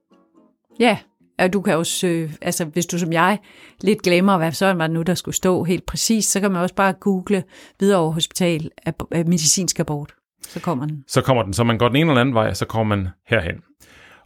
Ja, 0.80 0.98
og 1.40 1.54
du 1.54 1.62
kan 1.62 1.74
jo 1.74 1.84
søge, 1.84 2.32
altså 2.42 2.66
hvis 2.66 2.86
du 2.86 3.00
som 3.00 3.14
jeg 3.14 3.40
lidt 3.82 4.02
glemmer, 4.02 4.38
hvad 4.38 4.52
så 4.52 4.74
var 4.74 4.88
det 4.88 4.94
nu, 4.94 5.02
der 5.02 5.14
skulle 5.14 5.36
stå 5.36 5.64
helt 5.64 5.86
præcis, 5.86 6.26
så 6.26 6.40
kan 6.40 6.52
man 6.52 6.62
også 6.62 6.76
bare 6.76 6.94
google 6.94 7.44
Hvidovre 7.78 8.12
Hospital 8.12 8.70
medicinsk 9.12 9.80
abort. 9.80 10.14
Så 10.42 10.60
kommer 10.60 10.86
den. 10.86 11.04
Så 11.08 11.22
kommer 11.22 11.44
den. 11.44 11.54
Så 11.54 11.64
man 11.64 11.78
går 11.78 11.88
den 11.88 11.96
ene 11.96 12.12
eller 12.12 12.22
anden 12.22 12.36
vej, 12.36 12.54
så 12.54 12.66
kommer 12.66 12.96
man 12.96 13.08
herhen. 13.28 13.56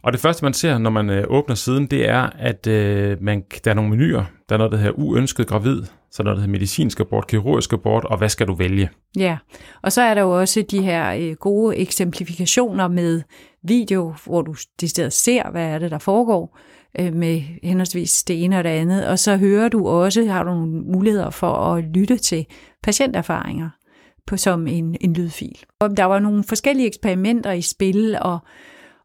Og 0.02 0.12
det 0.12 0.20
første, 0.20 0.44
man 0.44 0.52
ser, 0.52 0.78
når 0.78 0.90
man 0.90 1.10
øh, 1.10 1.24
åbner 1.28 1.54
siden, 1.54 1.86
det 1.86 2.08
er, 2.08 2.30
at 2.38 2.66
øh, 2.66 3.16
man, 3.22 3.44
der 3.64 3.70
er 3.70 3.74
nogle 3.74 3.90
menuer. 3.90 4.24
Der 4.48 4.54
er 4.54 4.58
noget, 4.58 4.72
der 4.72 4.78
hedder 4.78 4.98
uønsket 4.98 5.46
gravid, 5.46 5.82
så 6.10 6.22
er 6.22 6.24
der 6.24 6.24
noget, 6.24 6.36
der 6.36 6.40
hedder 6.40 6.52
medicinsk 6.52 7.00
abort, 7.00 7.26
kirurgisk 7.26 7.72
abort, 7.72 8.04
og 8.04 8.18
hvad 8.18 8.28
skal 8.28 8.46
du 8.46 8.54
vælge? 8.54 8.90
Ja, 9.16 9.38
og 9.82 9.92
så 9.92 10.02
er 10.02 10.14
der 10.14 10.22
jo 10.22 10.40
også 10.40 10.62
de 10.70 10.82
her 10.82 11.12
øh, 11.12 11.32
gode 11.32 11.76
eksemplifikationer 11.76 12.88
med 12.88 13.22
video, 13.62 14.14
hvor 14.24 14.42
du 14.42 14.54
stedet 14.54 15.12
ser, 15.12 15.50
hvad 15.50 15.64
er 15.64 15.78
det, 15.78 15.90
der 15.90 15.98
foregår 15.98 16.58
øh, 17.00 17.14
med 17.14 17.40
henholdsvis 17.62 18.24
det 18.24 18.44
ene 18.44 18.58
og 18.58 18.64
det 18.64 18.70
andet. 18.70 19.06
Og 19.06 19.18
så 19.18 19.36
hører 19.36 19.68
du 19.68 19.88
også, 19.88 20.24
har 20.24 20.42
du 20.42 20.50
nogle 20.50 20.70
muligheder 20.72 21.30
for 21.30 21.52
at 21.52 21.84
lytte 21.84 22.16
til 22.16 22.46
patienterfaringer 22.82 23.68
på, 24.26 24.36
som 24.36 24.66
en, 24.66 24.96
en 25.00 25.12
lydfil. 25.12 25.58
Og 25.80 25.96
der 25.96 26.04
var 26.04 26.18
nogle 26.18 26.44
forskellige 26.44 26.86
eksperimenter 26.86 27.52
i 27.52 27.62
spil, 27.62 28.18
og 28.20 28.38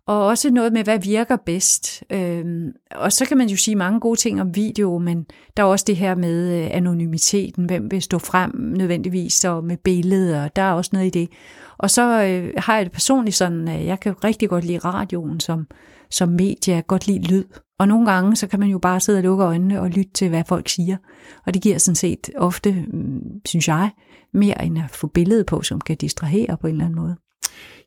og 0.08 0.26
også 0.26 0.50
noget 0.50 0.74
med, 0.74 0.84
hvad 0.84 1.00
virker 1.00 1.36
bedst. 1.46 2.04
Øhm, 2.10 2.72
og 2.92 3.12
så 3.12 3.26
kan 3.26 3.38
man 3.38 3.50
jo 3.50 3.58
sige 3.58 3.76
mange 3.76 4.00
gode 4.00 4.20
ting 4.20 4.42
om 4.42 4.56
video, 4.56 4.98
men 4.98 5.26
der 5.58 5.64
er 5.64 5.68
også 5.68 5.86
det 5.88 5.96
her 5.96 6.16
med 6.16 6.64
øh, 6.64 6.70
anonymiteten, 6.72 7.66
hvem 7.66 7.92
vil 7.92 8.02
stå 8.02 8.20
frem 8.20 8.52
nødvendigvis, 8.56 9.46
og 9.46 9.64
med 9.64 9.78
billeder, 9.78 10.48
der 10.48 10.62
er 10.62 10.72
også 10.72 10.90
noget 10.94 11.06
i 11.06 11.20
det. 11.20 11.30
Og 11.78 11.90
så 11.90 12.24
øh, 12.24 12.54
har 12.58 12.76
jeg 12.76 12.86
det 12.86 12.92
personligt 12.92 13.36
sådan, 13.36 13.68
at 13.68 13.86
jeg 13.86 14.00
kan 14.00 14.24
rigtig 14.24 14.50
godt 14.50 14.66
lide 14.66 14.78
radioen 14.80 15.40
som, 15.40 15.68
som 16.12 16.30
medie, 16.30 16.74
jeg 16.74 16.76
kan 16.76 16.84
godt 16.88 17.08
lide 17.08 17.28
lyd. 17.28 17.44
Og 17.80 17.88
nogle 17.88 18.12
gange, 18.12 18.36
så 18.36 18.48
kan 18.48 18.60
man 18.60 18.70
jo 18.70 18.80
bare 18.80 19.00
sidde 19.00 19.20
og 19.20 19.24
lukke 19.24 19.44
øjnene 19.44 19.82
og 19.82 19.90
lytte 19.90 20.14
til, 20.14 20.30
hvad 20.30 20.44
folk 20.48 20.70
siger. 20.70 20.98
Og 21.46 21.54
det 21.54 21.62
giver 21.62 21.78
sådan 21.78 21.96
set 21.96 22.30
ofte, 22.38 22.86
mm, 22.94 23.22
synes 23.46 23.68
jeg, 23.68 23.90
mere 24.34 24.66
end 24.66 24.78
at 24.78 24.90
få 24.92 25.08
billedet 25.08 25.46
på, 25.46 25.62
som 25.62 25.82
kan 25.82 25.98
distrahere 25.98 26.58
på 26.58 26.68
en 26.68 26.74
eller 26.74 26.86
anden 26.86 27.00
måde. 27.00 27.16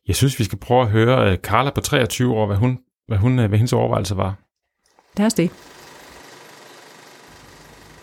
Jeg 0.08 0.16
synes, 0.16 0.38
vi 0.38 0.44
skal 0.44 0.58
prøve 0.58 0.82
at 0.82 0.88
høre 0.88 1.30
øh, 1.30 1.38
Carla 1.38 1.70
på 1.70 1.80
23 1.80 2.34
år, 2.34 2.46
hvad, 2.46 2.56
hun, 2.56 2.78
hvad, 3.08 3.18
hun, 3.18 3.38
øh, 3.38 3.48
hvad 3.48 3.58
hendes 3.58 3.72
overvejelse 3.72 4.16
var. 4.16 4.34
Lad 5.16 5.26
os 5.26 5.34
det. 5.34 5.50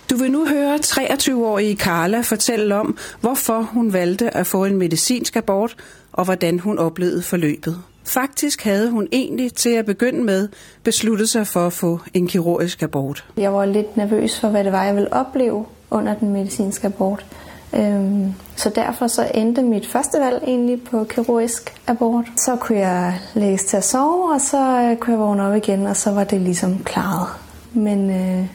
Du 0.09 0.15
vil 0.17 0.31
nu 0.31 0.47
høre 0.47 0.75
23-årige 0.75 1.75
Carla 1.75 2.21
fortælle 2.21 2.75
om, 2.75 2.97
hvorfor 3.21 3.61
hun 3.61 3.93
valgte 3.93 4.37
at 4.37 4.47
få 4.47 4.65
en 4.65 4.77
medicinsk 4.77 5.35
abort, 5.35 5.75
og 6.11 6.25
hvordan 6.25 6.59
hun 6.59 6.79
oplevede 6.79 7.21
forløbet. 7.21 7.83
Faktisk 8.05 8.63
havde 8.63 8.89
hun 8.89 9.07
egentlig 9.11 9.53
til 9.53 9.69
at 9.69 9.85
begynde 9.85 10.23
med 10.23 10.49
besluttet 10.83 11.29
sig 11.29 11.47
for 11.47 11.67
at 11.67 11.73
få 11.73 11.99
en 12.13 12.27
kirurgisk 12.27 12.83
abort. 12.83 13.25
Jeg 13.37 13.53
var 13.53 13.65
lidt 13.65 13.97
nervøs 13.97 14.39
for, 14.39 14.47
hvad 14.47 14.63
det 14.63 14.71
var, 14.71 14.83
jeg 14.83 14.95
ville 14.95 15.13
opleve 15.13 15.65
under 15.91 16.13
den 16.15 16.29
medicinske 16.33 16.87
abort. 16.87 17.25
Øhm, 17.75 18.33
så 18.55 18.69
derfor 18.69 19.07
så 19.07 19.31
endte 19.33 19.61
mit 19.61 19.87
første 19.87 20.19
valg 20.19 20.43
egentlig 20.47 20.83
på 20.83 21.03
kirurgisk 21.03 21.73
abort. 21.87 22.25
Så 22.35 22.55
kunne 22.55 22.79
jeg 22.79 23.19
læse 23.33 23.67
til 23.67 23.77
at 23.77 23.83
sove, 23.83 24.33
og 24.33 24.41
så 24.41 24.57
øh, 24.57 24.97
kunne 24.97 25.13
jeg 25.13 25.19
vågne 25.19 25.43
op 25.43 25.55
igen, 25.55 25.87
og 25.87 25.97
så 25.97 26.11
var 26.11 26.23
det 26.23 26.41
ligesom 26.41 26.83
klaret. 26.83 27.27
Men 27.73 28.09
øh, 28.09 28.47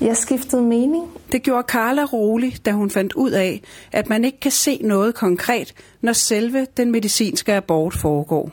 jeg 0.00 0.16
skiftede 0.16 0.62
mening. 0.62 1.04
Det 1.32 1.42
gjorde 1.42 1.64
Carla 1.68 2.04
rolig, 2.04 2.66
da 2.66 2.70
hun 2.72 2.90
fandt 2.90 3.12
ud 3.12 3.30
af, 3.30 3.62
at 3.92 4.08
man 4.08 4.24
ikke 4.24 4.40
kan 4.40 4.50
se 4.50 4.80
noget 4.84 5.14
konkret, 5.14 5.74
når 6.00 6.12
selve 6.12 6.66
den 6.76 6.90
medicinske 6.90 7.54
abort 7.54 7.94
foregår. 7.94 8.50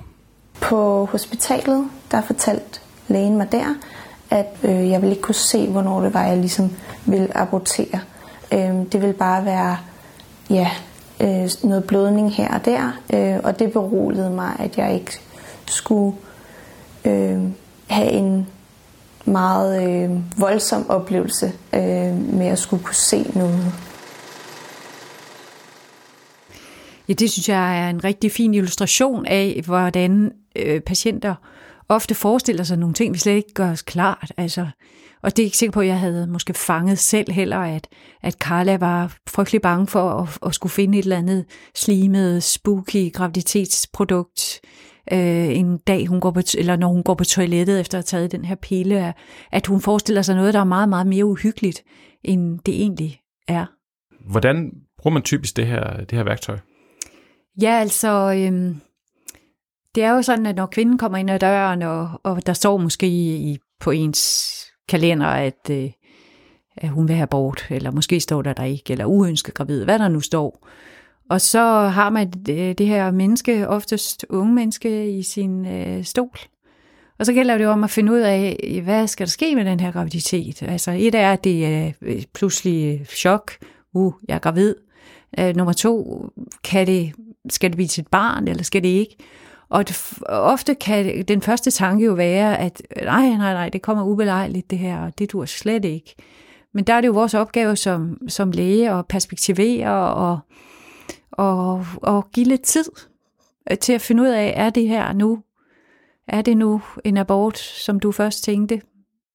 På 0.62 1.06
hospitalet, 1.06 1.86
der 2.12 2.22
fortalte 2.22 2.80
lægen 3.08 3.38
mig 3.38 3.52
der, 3.52 3.76
at 4.30 4.56
øh, 4.64 4.90
jeg 4.90 5.02
ville 5.02 5.16
ikke 5.16 5.22
kunne 5.22 5.36
se, 5.36 5.68
hvornår 5.68 6.02
det 6.02 6.14
var, 6.14 6.24
jeg 6.24 6.38
ligesom 6.38 6.70
ville 7.06 7.38
abortere. 7.38 8.00
Øh, 8.54 8.92
det 8.92 9.02
vil 9.02 9.14
bare 9.14 9.46
være 9.46 9.78
ja, 10.50 10.70
øh, 11.22 11.50
noget 11.64 11.84
blødning 11.84 12.34
her 12.36 12.54
og 12.54 12.66
der, 12.66 13.00
øh, 13.14 13.40
og 13.44 13.60
det 13.60 13.72
beroligede 13.72 14.30
mig, 14.30 14.56
at 14.60 14.78
jeg 14.78 14.94
ikke 14.94 15.20
skulle 15.66 16.18
øh, 17.06 17.40
have 17.88 18.12
en 18.12 18.48
meget 19.26 19.84
øh, 19.84 20.40
voldsom 20.40 20.90
oplevelse 20.90 21.54
øh, 21.74 22.34
med 22.34 22.48
at 22.48 22.60
skulle 22.60 22.84
kunne 22.84 22.96
se 22.96 23.32
noget. 23.36 23.74
Ja, 27.10 27.14
det 27.14 27.32
synes 27.32 27.50
jeg 27.50 27.86
er 27.86 27.90
en 27.90 28.04
rigtig 28.04 28.32
fin 28.32 28.54
illustration 28.54 29.26
af, 29.26 29.62
hvordan 29.66 30.32
øh, 30.56 30.82
patienter 30.82 31.36
ofte 31.90 32.16
forestiller 32.16 32.64
sig 32.64 32.78
nogle 32.78 32.94
ting, 32.94 33.14
vi 33.14 33.20
slet 33.20 33.34
ikke 33.34 33.54
gør 33.54 33.72
os 33.72 33.82
klart. 33.82 34.32
Altså, 34.38 34.68
og 35.24 35.38
det 35.38 35.44
er 35.44 35.46
ikke 35.46 35.58
sikker 35.58 35.74
på, 35.74 35.80
at 35.80 35.88
jeg 35.88 36.00
havde 36.00 36.28
måske 36.28 36.54
fanget 36.54 37.00
selv 37.00 37.32
heller, 37.32 37.58
at, 37.58 37.88
at 38.22 38.34
Carla 38.34 38.78
var 38.78 39.18
frygtelig 39.28 39.62
bange 39.62 39.88
for 39.88 40.10
at, 40.10 40.38
at 40.46 40.56
skulle 40.56 40.72
finde 40.72 41.00
et 41.00 41.04
eller 41.04 41.18
andet 41.18 41.46
slimet, 41.76 42.44
spooky 42.44 43.14
graviditetsprodukt, 43.14 44.62
øh, 45.12 45.58
en 45.58 45.78
dag, 45.78 46.08
hun 46.08 46.20
går 46.20 46.32
på, 46.32 46.42
eller 46.58 46.76
når 46.76 46.88
hun 46.88 47.04
går 47.04 47.14
på 47.14 47.24
toilettet 47.24 47.80
efter 47.80 47.98
at 47.98 48.12
have 48.12 48.20
taget 48.20 48.32
den 48.32 48.46
her 48.46 48.56
pille, 48.56 49.14
at 49.52 49.68
hun 49.68 49.82
forestiller 49.82 50.22
sig 50.22 50.36
noget, 50.36 50.54
der 50.54 50.60
er 50.60 50.64
meget, 50.64 50.90
meget 50.90 51.08
mere 51.08 51.26
uhyggeligt, 51.26 51.84
end 52.24 52.60
det 52.60 52.74
egentlig 52.82 53.20
er. 53.48 53.66
Hvordan 54.32 54.72
bruger 54.98 55.14
man 55.14 55.24
typisk 55.24 55.58
det 55.58 55.68
her, 55.68 55.98
det 55.98 56.12
her 56.12 56.24
værktøj? 56.24 56.58
Ja, 57.62 57.72
altså, 57.72 58.34
øh, 58.34 58.76
det 59.96 60.04
er 60.04 60.12
jo 60.12 60.22
sådan, 60.22 60.46
at 60.46 60.56
når 60.56 60.66
kvinden 60.66 60.98
kommer 60.98 61.18
ind 61.18 61.30
ad 61.30 61.40
døren, 61.40 61.82
og, 61.82 62.22
og 62.24 62.46
der 62.46 62.54
står 62.54 62.78
måske 62.78 63.08
i, 63.08 63.58
på 63.80 63.92
ens 63.92 64.59
kalender, 64.90 65.28
at, 65.28 65.70
øh, 65.72 65.90
at 66.78 66.90
hun 66.90 67.08
vil 67.08 67.16
have 67.16 67.24
abort, 67.24 67.68
eller 67.70 67.92
måske 67.92 68.20
står 68.20 68.42
der 68.42 68.54
der 68.54 68.64
ikke, 68.64 68.92
eller 68.92 69.06
uønsket 69.06 69.54
gravid, 69.54 69.84
hvad 69.84 70.00
der 70.00 70.08
nu 70.08 70.20
står. 70.20 70.68
Og 71.30 71.42
så 71.42 71.62
har 71.80 72.10
man 72.10 72.32
det, 72.32 72.78
det 72.78 72.88
her 72.88 73.12
menneske, 73.12 73.68
oftest 73.68 74.26
unge 74.30 74.54
menneske, 74.54 75.12
i 75.12 75.24
sin 75.24 75.66
øh, 75.66 76.04
stol. 76.04 76.38
Og 77.20 77.26
så 77.26 77.34
gælder 77.34 77.58
det 77.58 77.64
jo 77.64 77.70
om 77.70 77.84
at 77.84 77.90
finde 77.90 78.12
ud 78.12 78.20
af, 78.20 78.58
hvad 78.84 79.08
skal 79.08 79.26
der 79.26 79.30
ske 79.30 79.56
med 79.56 79.66
den 79.66 79.80
her 79.80 79.92
graviditet? 79.92 80.64
Altså 80.64 80.92
et 80.92 81.16
er, 81.16 81.34
at 81.34 81.44
det 81.44 81.66
er 81.66 81.92
øh, 82.02 82.24
pludselig 82.34 83.00
øh, 83.00 83.06
chok. 83.06 83.52
Uh, 83.94 84.14
jeg 84.28 84.36
er 84.36 84.40
gravid. 84.40 84.76
Uh, 85.42 85.56
nummer 85.56 85.74
to, 85.74 86.26
kan 86.64 86.88
det, 86.88 87.12
skal 87.50 87.70
det 87.70 87.76
blive 87.76 87.88
til 87.88 88.02
et 88.02 88.08
barn, 88.08 88.48
eller 88.48 88.64
skal 88.64 88.84
det 88.84 88.90
ikke? 88.90 89.16
Og 89.70 89.88
det, 89.88 90.20
ofte 90.26 90.76
kan 90.76 91.26
den 91.28 91.42
første 91.42 91.72
tanke 91.72 92.06
jo 92.06 92.14
være, 92.14 92.58
at 92.58 92.82
nej, 93.04 93.30
nej, 93.30 93.54
nej, 93.54 93.70
det 93.70 93.82
kommer 93.82 94.04
ubelejligt 94.04 94.72
det 94.72 94.78
her, 94.78 95.00
og 95.00 95.20
det 95.20 95.32
dur 95.32 95.46
slet 95.46 95.86
ikke. 95.86 96.16
Men 96.74 96.84
der 96.84 96.94
er 96.94 97.02
det 97.02 97.08
jo 97.08 97.14
vores 97.14 97.34
opgave 97.34 97.76
som, 97.76 98.18
som 98.28 98.52
læge 98.52 98.92
at 98.92 99.08
perspektivere 99.08 100.14
og, 100.14 100.40
og, 101.32 101.86
og 101.96 102.32
give 102.32 102.46
lidt 102.46 102.62
tid 102.62 102.86
øh, 103.72 103.78
til 103.78 103.94
at 103.94 104.02
finde 104.02 104.24
ud 104.24 104.28
af, 104.28 104.54
er 104.56 104.70
det 104.70 104.88
her 104.88 105.14
nu, 105.14 105.40
er 106.28 106.42
det 106.42 106.58
nu 106.58 106.82
en 107.04 107.18
abort, 107.18 107.58
som 107.58 108.00
du 108.00 108.12
først 108.12 108.44
tænkte? 108.44 108.82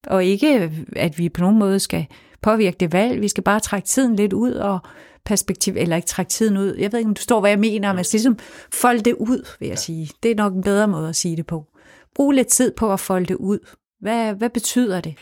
Og 0.06 0.24
ikke, 0.24 0.72
at 0.96 1.18
vi 1.18 1.28
på 1.28 1.40
nogen 1.40 1.58
måde 1.58 1.80
skal 1.80 2.06
påvirke 2.44 2.76
det 2.80 2.92
valg, 2.92 3.20
vi 3.20 3.28
skal 3.28 3.42
bare 3.42 3.60
trække 3.60 3.86
tiden 3.86 4.16
lidt 4.16 4.32
ud 4.32 4.52
og 4.52 4.78
perspektiv, 5.24 5.74
eller 5.76 5.96
ikke 5.96 6.08
trække 6.08 6.30
tiden 6.30 6.56
ud. 6.56 6.76
Jeg 6.78 6.92
ved 6.92 6.98
ikke, 6.98 7.08
om 7.08 7.14
du 7.14 7.22
står, 7.22 7.40
hvad 7.40 7.50
jeg 7.50 7.58
mener, 7.58 7.92
men 7.92 8.04
ligesom 8.12 8.38
folde 8.72 9.00
det 9.00 9.14
ud, 9.14 9.46
vil 9.60 9.66
jeg 9.66 9.76
ja. 9.76 9.80
sige. 9.80 10.10
Det 10.22 10.30
er 10.30 10.34
nok 10.34 10.54
en 10.54 10.62
bedre 10.62 10.88
måde 10.88 11.08
at 11.08 11.16
sige 11.16 11.36
det 11.36 11.46
på. 11.46 11.66
Brug 12.14 12.30
lidt 12.30 12.48
tid 12.48 12.72
på 12.76 12.92
at 12.92 13.00
folde 13.00 13.26
det 13.26 13.34
ud. 13.34 13.58
Hvad, 14.00 14.34
hvad 14.34 14.50
betyder 14.50 15.00
det? 15.00 15.14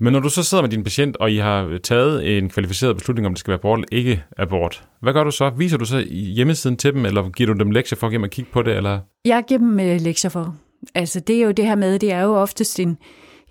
Men 0.00 0.12
når 0.12 0.20
du 0.20 0.28
så 0.28 0.42
sidder 0.42 0.62
med 0.62 0.70
din 0.70 0.82
patient, 0.82 1.16
og 1.16 1.32
I 1.32 1.36
har 1.36 1.78
taget 1.82 2.38
en 2.38 2.48
kvalificeret 2.48 2.96
beslutning, 2.96 3.26
om 3.26 3.32
det 3.32 3.38
skal 3.38 3.50
være 3.50 3.58
abort 3.58 3.78
eller 3.78 3.88
ikke 3.92 4.24
abort, 4.38 4.84
hvad 5.00 5.12
gør 5.12 5.24
du 5.24 5.30
så? 5.30 5.50
Viser 5.56 5.76
du 5.76 5.84
så 5.84 5.98
hjemmesiden 6.10 6.76
til 6.76 6.94
dem, 6.94 7.06
eller 7.06 7.30
giver 7.30 7.54
du 7.54 7.58
dem 7.58 7.70
lektier 7.70 7.96
for 7.96 8.24
at 8.24 8.30
kigge 8.30 8.50
på 8.52 8.62
det? 8.62 8.76
Eller? 8.76 9.00
Jeg 9.24 9.44
giver 9.48 9.58
dem 9.58 9.80
øh, 9.80 10.00
lektier 10.00 10.30
for. 10.30 10.56
Altså 10.94 11.20
det 11.20 11.36
er 11.36 11.44
jo 11.44 11.50
det 11.50 11.66
her 11.66 11.74
med, 11.74 11.98
det 11.98 12.12
er 12.12 12.20
jo 12.20 12.34
oftest 12.34 12.80
en, 12.80 12.98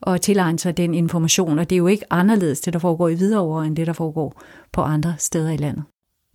og 0.00 0.20
tilegne 0.20 0.58
sig 0.58 0.76
den 0.76 0.94
information, 0.94 1.58
og 1.58 1.70
det 1.70 1.76
er 1.76 1.78
jo 1.78 1.86
ikke 1.86 2.04
anderledes, 2.10 2.60
det 2.60 2.72
der 2.72 2.78
foregår 2.78 3.08
i 3.08 3.14
Hvidovre, 3.14 3.66
end 3.66 3.76
det, 3.76 3.86
der 3.86 3.92
foregår 3.92 4.42
på 4.72 4.80
andre 4.82 5.14
steder 5.18 5.50
i 5.50 5.56
landet. 5.56 5.84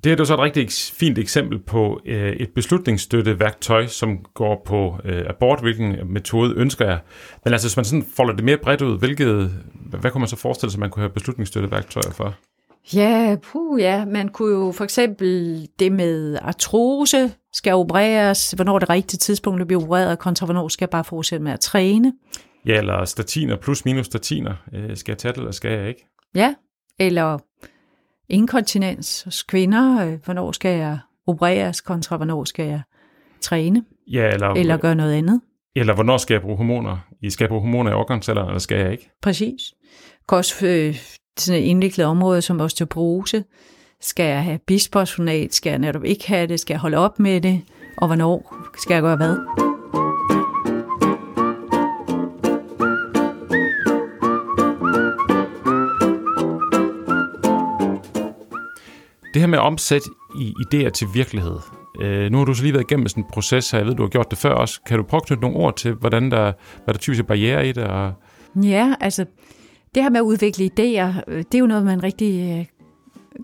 Det 0.04 0.12
er 0.12 0.16
jo 0.20 0.26
så 0.26 0.34
et 0.34 0.40
rigtig 0.40 0.68
fint 0.94 1.18
eksempel 1.18 1.60
på 1.60 2.00
øh, 2.06 2.34
et 2.34 2.50
beslutningsstøtteværktøj, 2.56 3.88
som 3.88 4.18
går 4.34 4.62
på 4.66 4.96
øh, 5.06 5.24
abort, 5.30 5.62
hvilken 5.62 5.96
metode 6.06 6.54
ønsker 6.58 6.86
jeg. 6.86 7.00
Men 7.44 7.54
altså, 7.54 7.68
hvis 7.68 7.78
man 7.78 7.86
sådan 7.86 8.06
folder 8.16 8.36
det 8.36 8.44
mere 8.44 8.58
bredt 8.58 8.82
ud, 8.82 9.00
hvilket, 9.00 9.52
hvad 9.90 10.12
kunne 10.12 10.20
man 10.20 10.28
så 10.28 10.36
forestille 10.36 10.72
sig, 10.72 10.80
man 10.80 10.90
kunne 10.90 11.04
have 11.04 11.14
beslutningsstøtteværktøjer 11.14 12.12
for? 12.12 12.34
Ja, 12.94 13.36
puh, 13.44 13.82
ja. 13.82 14.06
Man 14.06 14.30
kunne 14.30 14.54
jo 14.56 14.72
for 14.72 14.84
eksempel 14.84 15.68
det 15.80 15.92
med 15.92 16.38
artrose 16.42 17.32
skal 17.54 17.74
opereres, 17.74 18.52
hvornår 18.52 18.76
er 18.76 18.80
det 18.80 18.90
rigtige 18.90 19.18
tidspunkt 19.18 19.62
at 19.62 19.68
blive 19.68 19.84
opereret, 19.84 20.20
kontra 20.20 20.46
hvornår 20.46 20.68
skal 20.68 20.86
jeg 20.86 20.90
bare 20.90 21.04
fortsætte 21.04 21.44
med 21.44 21.52
at 21.52 21.60
træne. 21.60 22.14
Ja, 22.66 22.78
eller 22.78 23.06
statiner 23.06 23.58
plus 23.58 23.86
minus 23.86 24.06
statiner. 24.06 24.56
Øh, 24.74 24.98
skal 24.98 25.12
jeg 25.12 25.18
tage 25.18 25.32
det, 25.32 25.38
eller 25.38 25.52
skal 25.52 25.72
jeg 25.72 25.88
ikke? 25.88 26.08
Ja, 26.36 26.56
eller 27.00 27.40
inkontinens 28.30 29.24
hos 29.24 29.44
kvinder. 29.44 30.08
Øh, 30.08 30.20
hvornår 30.26 30.52
skal 30.52 30.78
jeg 30.78 31.00
opereres, 31.28 31.82
kontra 31.82 32.18
hvornår 32.18 32.44
skal 32.44 32.66
jeg 32.66 32.82
træne? 33.42 33.84
Ja, 34.12 34.34
eller, 34.34 34.48
eller 34.48 34.78
gøre 34.78 34.96
noget 34.96 35.14
andet. 35.14 35.42
Eller 35.76 35.94
hvornår 35.94 36.18
skal 36.18 36.34
jeg 36.34 36.42
bruge 36.42 36.58
hormoner? 36.58 36.98
I 37.22 37.30
skal 37.30 37.46
jeg 37.46 37.50
bruge 37.50 37.62
hormoner 37.62 37.92
i 37.92 37.94
organcellerne, 37.94 38.48
eller 38.48 38.60
skal 38.60 38.80
jeg 38.80 38.92
ikke? 38.92 39.10
Præcis. 39.22 39.74
Kan 40.30 40.38
også 40.38 40.68
øh, 40.68 40.96
sådan 41.38 41.62
et 41.62 41.66
indviklet 41.66 42.08
område 42.08 42.42
som 42.42 42.62
osteoporose. 42.62 43.44
Skal 44.06 44.26
jeg 44.26 44.44
have 44.44 44.60
bisfosfonat? 44.68 45.54
Skal 45.54 45.70
jeg 45.70 45.80
netop 45.80 46.04
ikke 46.04 46.28
have 46.28 46.48
det? 46.48 46.60
Skal 46.60 46.74
jeg 46.74 46.80
holde 46.80 46.98
op 46.98 47.20
med 47.20 47.42
det? 47.42 47.62
Og 47.98 48.08
hvornår 48.08 48.56
skal 48.78 48.94
jeg 48.94 49.02
gøre 49.02 49.16
hvad? 49.16 49.36
Det 59.34 59.42
her 59.42 59.48
med 59.48 59.58
at 59.58 59.64
omsætte 59.64 60.10
i 60.40 60.54
idéer 60.66 60.90
til 60.90 61.08
virkelighed, 61.14 61.58
Øh, 62.02 62.32
nu 62.32 62.38
har 62.38 62.46
du 62.46 62.54
så 62.54 62.64
lige 62.64 62.74
været 62.74 62.86
igennem 62.92 63.08
sådan 63.08 63.24
en 63.24 63.30
proces 63.34 63.72
her, 63.72 63.80
jeg 63.80 63.88
ved, 63.88 63.96
du 63.96 64.04
har 64.04 64.10
gjort 64.10 64.32
det 64.32 64.38
før 64.38 64.54
også. 64.54 64.82
Kan 64.86 64.98
du 64.98 65.04
prøve 65.04 65.22
at 65.22 65.26
knytte 65.28 65.42
nogle 65.42 65.58
ord 65.58 65.76
til, 65.76 65.94
hvordan 65.94 66.32
der, 66.32 66.54
hvad 66.84 66.94
der 66.94 67.00
typisk 67.00 67.20
er 67.20 67.26
barriere 67.26 67.68
i 67.70 67.72
det? 67.72 67.84
Og... 67.84 68.14
Ja, 68.64 68.94
altså 69.00 69.26
det 69.96 70.04
her 70.04 70.10
med 70.10 70.20
at 70.20 70.24
udvikle 70.24 70.66
idéer, 70.66 71.24
øh, 71.28 71.38
det 71.38 71.56
er 71.56 71.60
jo 71.60 71.66
noget, 71.66 71.86
man 71.86 72.04
rigtig 72.04 72.60
øh, 72.60 72.66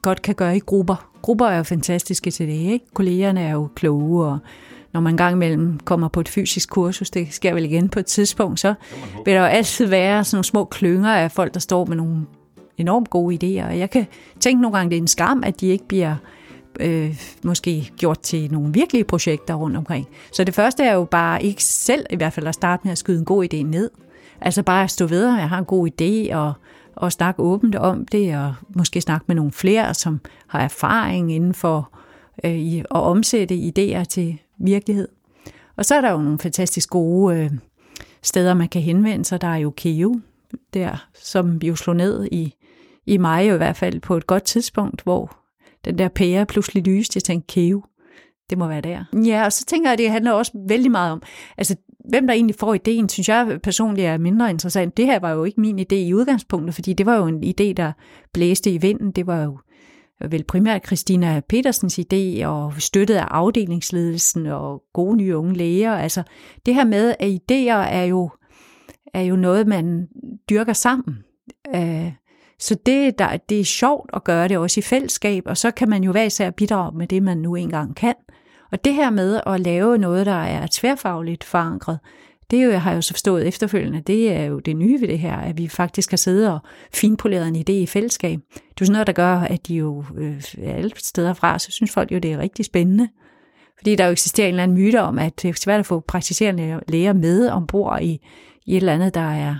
godt 0.01 0.21
kan 0.21 0.35
gøre 0.35 0.57
i 0.57 0.59
grupper. 0.59 1.09
Grupper 1.21 1.45
er 1.45 1.57
jo 1.57 1.63
fantastiske 1.63 2.31
til 2.31 2.47
det, 2.47 2.53
ikke? 2.53 2.85
Kollegerne 2.93 3.41
er 3.41 3.51
jo 3.51 3.69
kloge, 3.75 4.25
og 4.25 4.39
når 4.93 5.01
man 5.01 5.17
gang 5.17 5.35
imellem 5.35 5.79
kommer 5.79 6.07
på 6.07 6.19
et 6.19 6.29
fysisk 6.29 6.69
kursus, 6.69 7.09
det 7.09 7.27
sker 7.31 7.53
vel 7.53 7.65
igen 7.65 7.89
på 7.89 7.99
et 7.99 8.05
tidspunkt, 8.05 8.59
så 8.59 8.73
vil 9.25 9.33
der 9.33 9.39
jo 9.39 9.45
altid 9.45 9.85
være 9.85 10.23
sådan 10.23 10.35
nogle 10.35 10.43
små 10.43 10.65
klynger 10.65 11.13
af 11.13 11.31
folk, 11.31 11.53
der 11.53 11.59
står 11.59 11.85
med 11.85 11.97
nogle 11.97 12.25
enormt 12.77 13.09
gode 13.09 13.35
idéer. 13.35 13.67
Og 13.67 13.79
jeg 13.79 13.89
kan 13.89 14.07
tænke 14.39 14.61
nogle 14.61 14.77
gange, 14.77 14.89
det 14.89 14.97
er 14.97 15.01
en 15.01 15.07
skam, 15.07 15.43
at 15.45 15.61
de 15.61 15.67
ikke 15.67 15.87
bliver 15.87 16.15
øh, 16.79 17.21
måske 17.43 17.91
gjort 17.97 18.19
til 18.19 18.51
nogle 18.51 18.73
virkelige 18.73 19.03
projekter 19.03 19.53
rundt 19.53 19.77
omkring. 19.77 20.07
Så 20.33 20.43
det 20.43 20.53
første 20.53 20.83
er 20.83 20.93
jo 20.93 21.03
bare 21.03 21.43
ikke 21.43 21.63
selv 21.63 22.05
i 22.09 22.15
hvert 22.15 22.33
fald 22.33 22.47
at 22.47 22.55
starte 22.55 22.81
med 22.83 22.91
at 22.91 22.97
skyde 22.97 23.19
en 23.19 23.25
god 23.25 23.53
idé 23.53 23.63
ned. 23.63 23.89
Altså 24.41 24.63
bare 24.63 24.83
at 24.83 24.91
stå 24.91 25.07
ved, 25.07 25.25
at 25.25 25.39
jeg 25.39 25.49
har 25.49 25.59
en 25.59 25.65
god 25.65 25.89
idé, 25.89 26.35
og, 26.35 26.53
og 26.99 27.11
snakke 27.11 27.41
åbent 27.41 27.75
om 27.75 28.05
det, 28.05 28.37
og 28.37 28.53
måske 28.69 29.01
snakke 29.01 29.25
med 29.27 29.35
nogle 29.35 29.51
flere, 29.51 29.93
som 29.93 30.19
har 30.47 30.61
erfaring 30.61 31.31
inden 31.33 31.53
for 31.53 31.91
øh, 32.43 32.55
i, 32.55 32.79
at 32.79 32.85
omsætte 32.91 33.55
idéer 33.55 34.03
til 34.03 34.37
virkelighed. 34.57 35.07
Og 35.75 35.85
så 35.85 35.95
er 35.95 36.01
der 36.01 36.11
jo 36.11 36.17
nogle 36.17 36.39
fantastisk 36.39 36.89
gode 36.89 37.37
øh, 37.37 37.51
steder, 38.21 38.53
man 38.53 38.69
kan 38.69 38.81
henvende 38.81 39.25
sig. 39.25 39.41
Der 39.41 39.47
er 39.47 39.57
jo 39.57 39.73
KEO, 39.77 40.19
der, 40.73 41.07
som 41.23 41.61
vi 41.61 41.67
jo 41.67 41.75
slog 41.75 41.95
ned 41.95 42.27
i, 42.31 42.53
i 43.05 43.17
maj 43.17 43.41
i 43.41 43.57
hvert 43.57 43.77
fald 43.77 43.99
på 43.99 44.17
et 44.17 44.27
godt 44.27 44.43
tidspunkt, 44.43 45.01
hvor 45.01 45.37
den 45.85 45.97
der 45.97 46.07
pære 46.07 46.45
pludselig 46.45 46.87
lyste. 46.87 47.17
Jeg 47.17 47.23
tænkte, 47.23 47.53
KEO, 47.53 47.83
det 48.49 48.57
må 48.57 48.67
være 48.67 48.81
der. 48.81 49.03
Ja, 49.25 49.45
og 49.45 49.53
så 49.53 49.65
tænker 49.65 49.89
jeg, 49.89 49.93
at 49.93 49.99
det 49.99 50.11
handler 50.11 50.31
også 50.31 50.51
vældig 50.67 50.91
meget 50.91 51.11
om, 51.11 51.21
altså 51.57 51.75
hvem 52.09 52.27
der 52.27 52.33
egentlig 52.33 52.55
får 52.59 52.73
ideen, 52.73 53.09
synes 53.09 53.29
jeg 53.29 53.59
personligt 53.63 54.07
er 54.07 54.17
mindre 54.17 54.49
interessant. 54.49 54.97
Det 54.97 55.05
her 55.05 55.19
var 55.19 55.31
jo 55.31 55.43
ikke 55.43 55.61
min 55.61 55.79
idé 55.79 55.95
i 55.95 56.13
udgangspunktet, 56.13 56.75
fordi 56.75 56.93
det 56.93 57.05
var 57.05 57.15
jo 57.15 57.25
en 57.25 57.43
idé, 57.43 57.73
der 57.73 57.91
blæste 58.33 58.71
i 58.71 58.77
vinden. 58.77 59.11
Det 59.11 59.27
var 59.27 59.43
jo 59.43 59.57
vel 60.29 60.43
primært 60.43 60.85
Christina 60.85 61.41
Petersens 61.49 61.99
idé 61.99 62.45
og 62.45 62.73
støttet 62.77 63.15
af 63.15 63.25
afdelingsledelsen 63.29 64.45
og 64.45 64.83
gode 64.93 65.17
nye 65.17 65.37
unge 65.37 65.53
læger. 65.53 65.93
Altså 65.93 66.23
det 66.65 66.75
her 66.75 66.83
med, 66.83 67.15
at 67.19 67.29
idéer 67.29 67.87
er 67.93 68.03
jo, 68.03 68.29
er 69.13 69.21
jo 69.21 69.35
noget, 69.35 69.67
man 69.67 70.07
dyrker 70.49 70.73
sammen. 70.73 71.17
Øh, 71.75 72.11
så 72.59 72.75
det, 72.85 73.19
der, 73.19 73.37
det 73.37 73.59
er 73.59 73.63
sjovt 73.63 74.09
at 74.13 74.23
gøre 74.23 74.47
det 74.47 74.57
også 74.57 74.79
i 74.79 74.83
fællesskab, 74.83 75.43
og 75.45 75.57
så 75.57 75.71
kan 75.71 75.89
man 75.89 76.03
jo 76.03 76.11
hver 76.11 76.23
især 76.23 76.51
bidrage 76.51 76.97
med 76.97 77.07
det, 77.07 77.23
man 77.23 77.37
nu 77.37 77.55
engang 77.55 77.95
kan. 77.95 78.15
Og 78.71 78.85
det 78.85 78.93
her 78.93 79.09
med 79.09 79.41
at 79.45 79.59
lave 79.59 79.97
noget, 79.97 80.25
der 80.25 80.31
er 80.31 80.67
tværfagligt 80.71 81.43
forankret, 81.43 81.99
det 82.51 82.65
jo, 82.65 82.69
jeg 82.69 82.81
har 82.81 82.93
jo 82.93 83.01
så 83.01 83.13
forstået 83.13 83.47
efterfølgende, 83.47 84.01
det 84.01 84.31
er 84.31 84.43
jo 84.43 84.59
det 84.59 84.75
nye 84.75 85.01
ved 85.01 85.07
det 85.07 85.19
her, 85.19 85.35
at 85.35 85.57
vi 85.57 85.67
faktisk 85.67 86.09
har 86.09 86.17
siddet 86.17 86.51
og 86.51 86.59
finpoleret 86.93 87.47
en 87.47 87.55
idé 87.55 87.71
i 87.71 87.85
fællesskab. 87.85 88.39
Det 88.53 88.59
er 88.59 88.81
jo 88.81 88.85
sådan 88.85 88.93
noget, 88.93 89.07
der 89.07 89.13
gør, 89.13 89.35
at 89.35 89.67
de 89.67 89.75
jo 89.75 90.05
øh, 90.17 90.43
alle 90.63 90.91
steder 90.95 91.33
fra, 91.33 91.59
så 91.59 91.71
synes 91.71 91.91
folk 91.91 92.11
jo, 92.11 92.17
det 92.17 92.33
er 92.33 92.37
rigtig 92.37 92.65
spændende. 92.65 93.09
Fordi 93.77 93.95
der 93.95 94.05
jo 94.05 94.11
eksisterer 94.11 94.47
en 94.47 94.53
eller 94.53 94.63
anden 94.63 94.77
myte 94.77 95.01
om, 95.01 95.19
at 95.19 95.41
det 95.41 95.49
er 95.49 95.53
svært 95.53 95.79
at 95.79 95.85
få 95.85 95.99
praktiserende 95.99 96.79
læger 96.87 97.13
med 97.13 97.49
ombord 97.49 98.01
i, 98.01 98.19
i 98.65 98.71
et 98.71 98.77
eller 98.77 98.93
andet, 98.93 99.13
der, 99.13 99.31
er, 99.31 99.55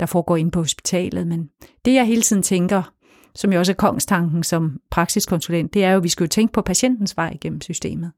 der 0.00 0.06
foregår 0.06 0.36
inde 0.36 0.50
på 0.50 0.60
hospitalet. 0.60 1.26
Men 1.26 1.48
det, 1.84 1.94
jeg 1.94 2.06
hele 2.06 2.22
tiden 2.22 2.42
tænker, 2.42 2.93
som 3.34 3.52
jo 3.52 3.58
også 3.58 3.72
er 3.72 3.76
kongstanken 3.76 4.42
som 4.42 4.80
praksiskonsulent, 4.90 5.74
det 5.74 5.84
er 5.84 5.90
jo, 5.90 5.96
at 5.96 6.02
vi 6.02 6.08
skal 6.08 6.24
jo 6.24 6.28
tænke 6.28 6.52
på 6.52 6.62
patientens 6.62 7.16
vej 7.16 7.30
igennem 7.34 7.60
systemet. 7.60 8.12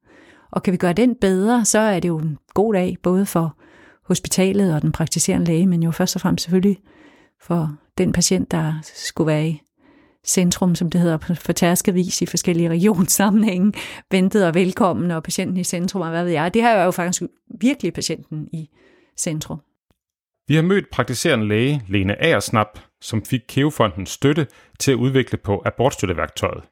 Og 0.50 0.62
kan 0.62 0.72
vi 0.72 0.76
gøre 0.76 0.92
den 0.92 1.16
bedre, 1.20 1.64
så 1.64 1.78
er 1.78 2.00
det 2.00 2.08
jo 2.08 2.18
en 2.18 2.38
god 2.54 2.74
dag, 2.74 2.96
både 3.02 3.26
for 3.26 3.56
hospitalet 4.02 4.74
og 4.74 4.82
den 4.82 4.92
praktiserende 4.92 5.46
læge, 5.46 5.66
men 5.66 5.82
jo 5.82 5.90
først 5.90 6.16
og 6.16 6.20
fremmest 6.20 6.44
selvfølgelig 6.44 6.78
for 7.42 7.76
den 7.98 8.12
patient, 8.12 8.50
der 8.50 8.74
skulle 8.82 9.26
være 9.26 9.48
i 9.48 9.62
centrum, 10.26 10.74
som 10.74 10.90
det 10.90 11.00
hedder 11.00 11.36
på 11.46 11.52
tærskevis 11.52 12.22
i 12.22 12.26
forskellige 12.26 12.68
regionssammenhænge, 12.68 13.72
ventet 14.10 14.46
og 14.46 14.54
velkommen, 14.54 15.10
og 15.10 15.22
patienten 15.22 15.56
i 15.56 15.64
centrum, 15.64 16.02
og 16.02 16.10
hvad 16.10 16.24
ved 16.24 16.32
jeg. 16.32 16.54
Det 16.54 16.62
her 16.62 16.70
er 16.70 16.84
jo 16.84 16.90
faktisk 16.90 17.22
virkelig 17.60 17.92
patienten 17.92 18.48
i 18.52 18.70
centrum. 19.18 19.60
Vi 20.48 20.54
har 20.54 20.62
mødt 20.62 20.90
praktiserende 20.90 21.48
læge 21.48 21.82
Lene 21.88 22.22
Aersnap, 22.22 22.78
som 23.00 23.24
fik 23.24 23.40
Kævefondens 23.48 24.10
støtte 24.10 24.46
til 24.78 24.92
at 24.92 24.96
udvikle 24.96 25.38
på 25.38 25.62
abortstøtteværktøjet. 25.64 26.64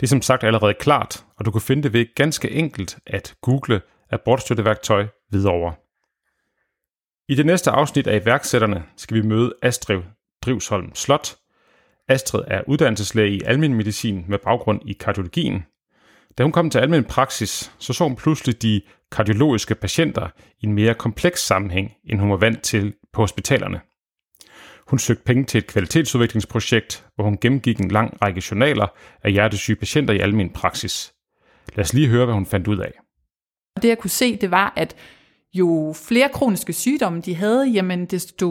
Det 0.00 0.06
er 0.06 0.08
som 0.08 0.22
sagt 0.22 0.44
allerede 0.44 0.74
klart, 0.74 1.24
og 1.36 1.44
du 1.44 1.50
kan 1.50 1.60
finde 1.60 1.82
det 1.82 1.92
ved 1.92 2.14
ganske 2.14 2.50
enkelt 2.50 2.98
at 3.06 3.34
google 3.40 3.80
abortstøtteværktøj 4.10 5.06
videre. 5.30 5.74
I 7.28 7.34
det 7.34 7.46
næste 7.46 7.70
afsnit 7.70 8.06
af 8.06 8.20
iværksætterne 8.22 8.84
skal 8.96 9.16
vi 9.16 9.22
møde 9.22 9.54
Astrid 9.62 10.02
Drivsholm 10.42 10.94
Slot. 10.94 11.36
Astrid 12.08 12.42
er 12.46 12.62
uddannelseslæge 12.66 13.36
i 13.36 13.42
almen 13.44 13.74
medicin 13.74 14.24
med 14.28 14.38
baggrund 14.38 14.80
i 14.88 14.92
kardiologien. 14.92 15.64
Da 16.38 16.42
hun 16.42 16.52
kom 16.52 16.70
til 16.70 16.78
almen 16.78 17.04
praksis, 17.04 17.72
så 17.78 17.92
så 17.92 18.04
hun 18.04 18.16
pludselig 18.16 18.62
de 18.62 18.82
kardiologiske 19.12 19.74
patienter 19.74 20.28
i 20.60 20.66
en 20.66 20.72
mere 20.72 20.94
kompleks 20.94 21.46
sammenhæng, 21.46 21.92
end 22.04 22.20
hun 22.20 22.30
var 22.30 22.36
vant 22.36 22.62
til 22.62 22.94
på 23.12 23.20
hospitalerne. 23.20 23.80
Hun 24.88 24.98
søgte 24.98 25.24
penge 25.24 25.44
til 25.44 25.58
et 25.58 25.66
kvalitetsudviklingsprojekt, 25.66 27.06
hvor 27.14 27.24
hun 27.24 27.38
gennemgik 27.40 27.80
en 27.80 27.90
lang 27.90 28.22
række 28.22 28.42
journaler 28.50 28.86
af 29.22 29.32
hjertesyge 29.32 29.76
patienter 29.76 30.14
i 30.14 30.18
almen 30.18 30.50
praksis. 30.50 31.14
Lad 31.74 31.84
os 31.84 31.92
lige 31.92 32.08
høre, 32.08 32.24
hvad 32.24 32.34
hun 32.34 32.46
fandt 32.46 32.68
ud 32.68 32.78
af. 32.78 32.92
Det 33.82 33.88
jeg 33.88 33.98
kunne 33.98 34.10
se, 34.10 34.36
det 34.36 34.50
var, 34.50 34.72
at 34.76 34.96
jo 35.54 35.94
flere 36.08 36.28
kroniske 36.28 36.72
sygdomme 36.72 37.20
de 37.20 37.34
havde, 37.34 37.66
jamen 37.66 38.06
desto 38.06 38.48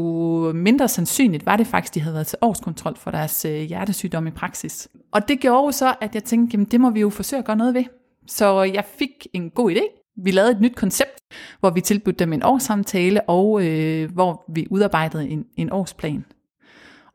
mindre 0.55 0.87
sandsynligt 0.87 1.45
var 1.45 1.57
det 1.57 1.67
faktisk, 1.67 1.93
de 1.93 1.99
havde 1.99 2.13
været 2.13 2.27
til 2.27 2.37
årskontrol 2.41 2.97
for 2.97 3.11
deres 3.11 3.45
øh, 3.45 3.61
hjertesygdom 3.61 4.27
i 4.27 4.31
praksis. 4.31 4.87
Og 5.11 5.27
det 5.27 5.39
gjorde 5.39 5.65
jo 5.65 5.71
så, 5.71 5.95
at 6.01 6.15
jeg 6.15 6.23
tænkte, 6.23 6.55
jamen 6.55 6.65
det 6.65 6.81
må 6.81 6.89
vi 6.89 6.99
jo 6.99 7.09
forsøge 7.09 7.39
at 7.39 7.45
gøre 7.45 7.55
noget 7.55 7.73
ved. 7.73 7.83
Så 8.27 8.63
jeg 8.63 8.85
fik 8.97 9.27
en 9.33 9.49
god 9.49 9.71
idé. 9.71 10.04
Vi 10.23 10.31
lavede 10.31 10.51
et 10.51 10.61
nyt 10.61 10.75
koncept, 10.75 11.19
hvor 11.59 11.69
vi 11.69 11.81
tilbudte 11.81 12.19
dem 12.19 12.33
en 12.33 12.43
årssamtale, 12.43 13.29
og 13.29 13.65
øh, 13.65 14.11
hvor 14.13 14.43
vi 14.53 14.67
udarbejdede 14.69 15.29
en, 15.29 15.45
en 15.57 15.71
årsplan. 15.71 16.25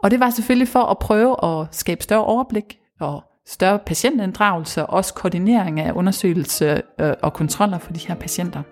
Og 0.03 0.11
det 0.11 0.21
var 0.21 0.31
selvfølgelig 0.31 0.69
for 0.69 0.83
at 0.83 0.99
prøve 0.99 1.45
at 1.45 1.67
skabe 1.75 2.03
større 2.03 2.25
overblik 2.25 2.79
og 3.01 3.25
større 3.47 3.79
patientinddragelse, 3.87 4.87
og 4.87 4.97
også 4.97 5.15
koordinering 5.15 5.81
af 5.81 5.93
undersøgelse 5.93 6.83
øh, 7.01 7.13
og 7.23 7.33
kontroller 7.33 7.79
for 7.79 7.93
de 7.93 8.01
her 8.09 8.15
patienter. 8.15 8.63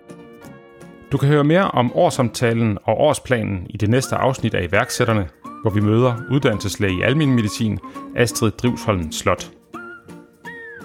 Du 1.11 1.17
kan 1.17 1.29
høre 1.29 1.43
mere 1.43 1.71
om 1.71 1.91
årssamtalen 1.95 2.77
og 2.83 2.97
årsplanen 2.97 3.67
i 3.69 3.77
det 3.77 3.89
næste 3.89 4.15
afsnit 4.15 4.53
af 4.53 4.67
iværksætterne, 4.69 5.27
hvor 5.61 5.71
vi 5.71 5.79
møder 5.79 6.15
uddannelseslæge 6.31 6.99
i 6.99 7.01
almen 7.01 7.35
medicin 7.35 7.79
Astrid 8.15 8.51
Drivsholm 8.51 9.11
Slot. 9.11 9.58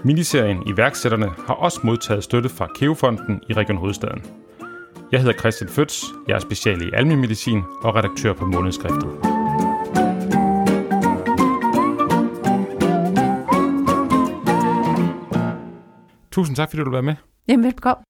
Miniserien 0.07 0.63
Iværksætterne 0.67 1.29
har 1.47 1.55
også 1.55 1.81
modtaget 1.85 2.25
støtte 2.25 2.49
fra 2.49 2.69
Keofonden 2.79 3.43
i 3.49 3.53
Region 3.53 3.77
Hovedstaden. 3.77 4.23
Jeg 5.13 5.21
hedder 5.21 5.39
Christian 5.39 5.71
Føds, 5.71 6.05
jeg 6.29 6.35
er 6.35 6.39
special 6.39 6.83
i 6.83 6.91
almen 6.93 7.21
medicin 7.21 7.63
og 7.83 7.95
redaktør 7.95 8.33
på 8.33 8.47
Månedskriftet. 8.47 9.11
Tusind 16.33 16.57
tak, 16.57 16.71
fordi 16.71 16.79
du 16.81 16.85
vil 16.85 16.93
være 16.93 17.03
med. 17.03 17.15
Jamen, 17.49 17.65
velbekomme. 17.65 18.05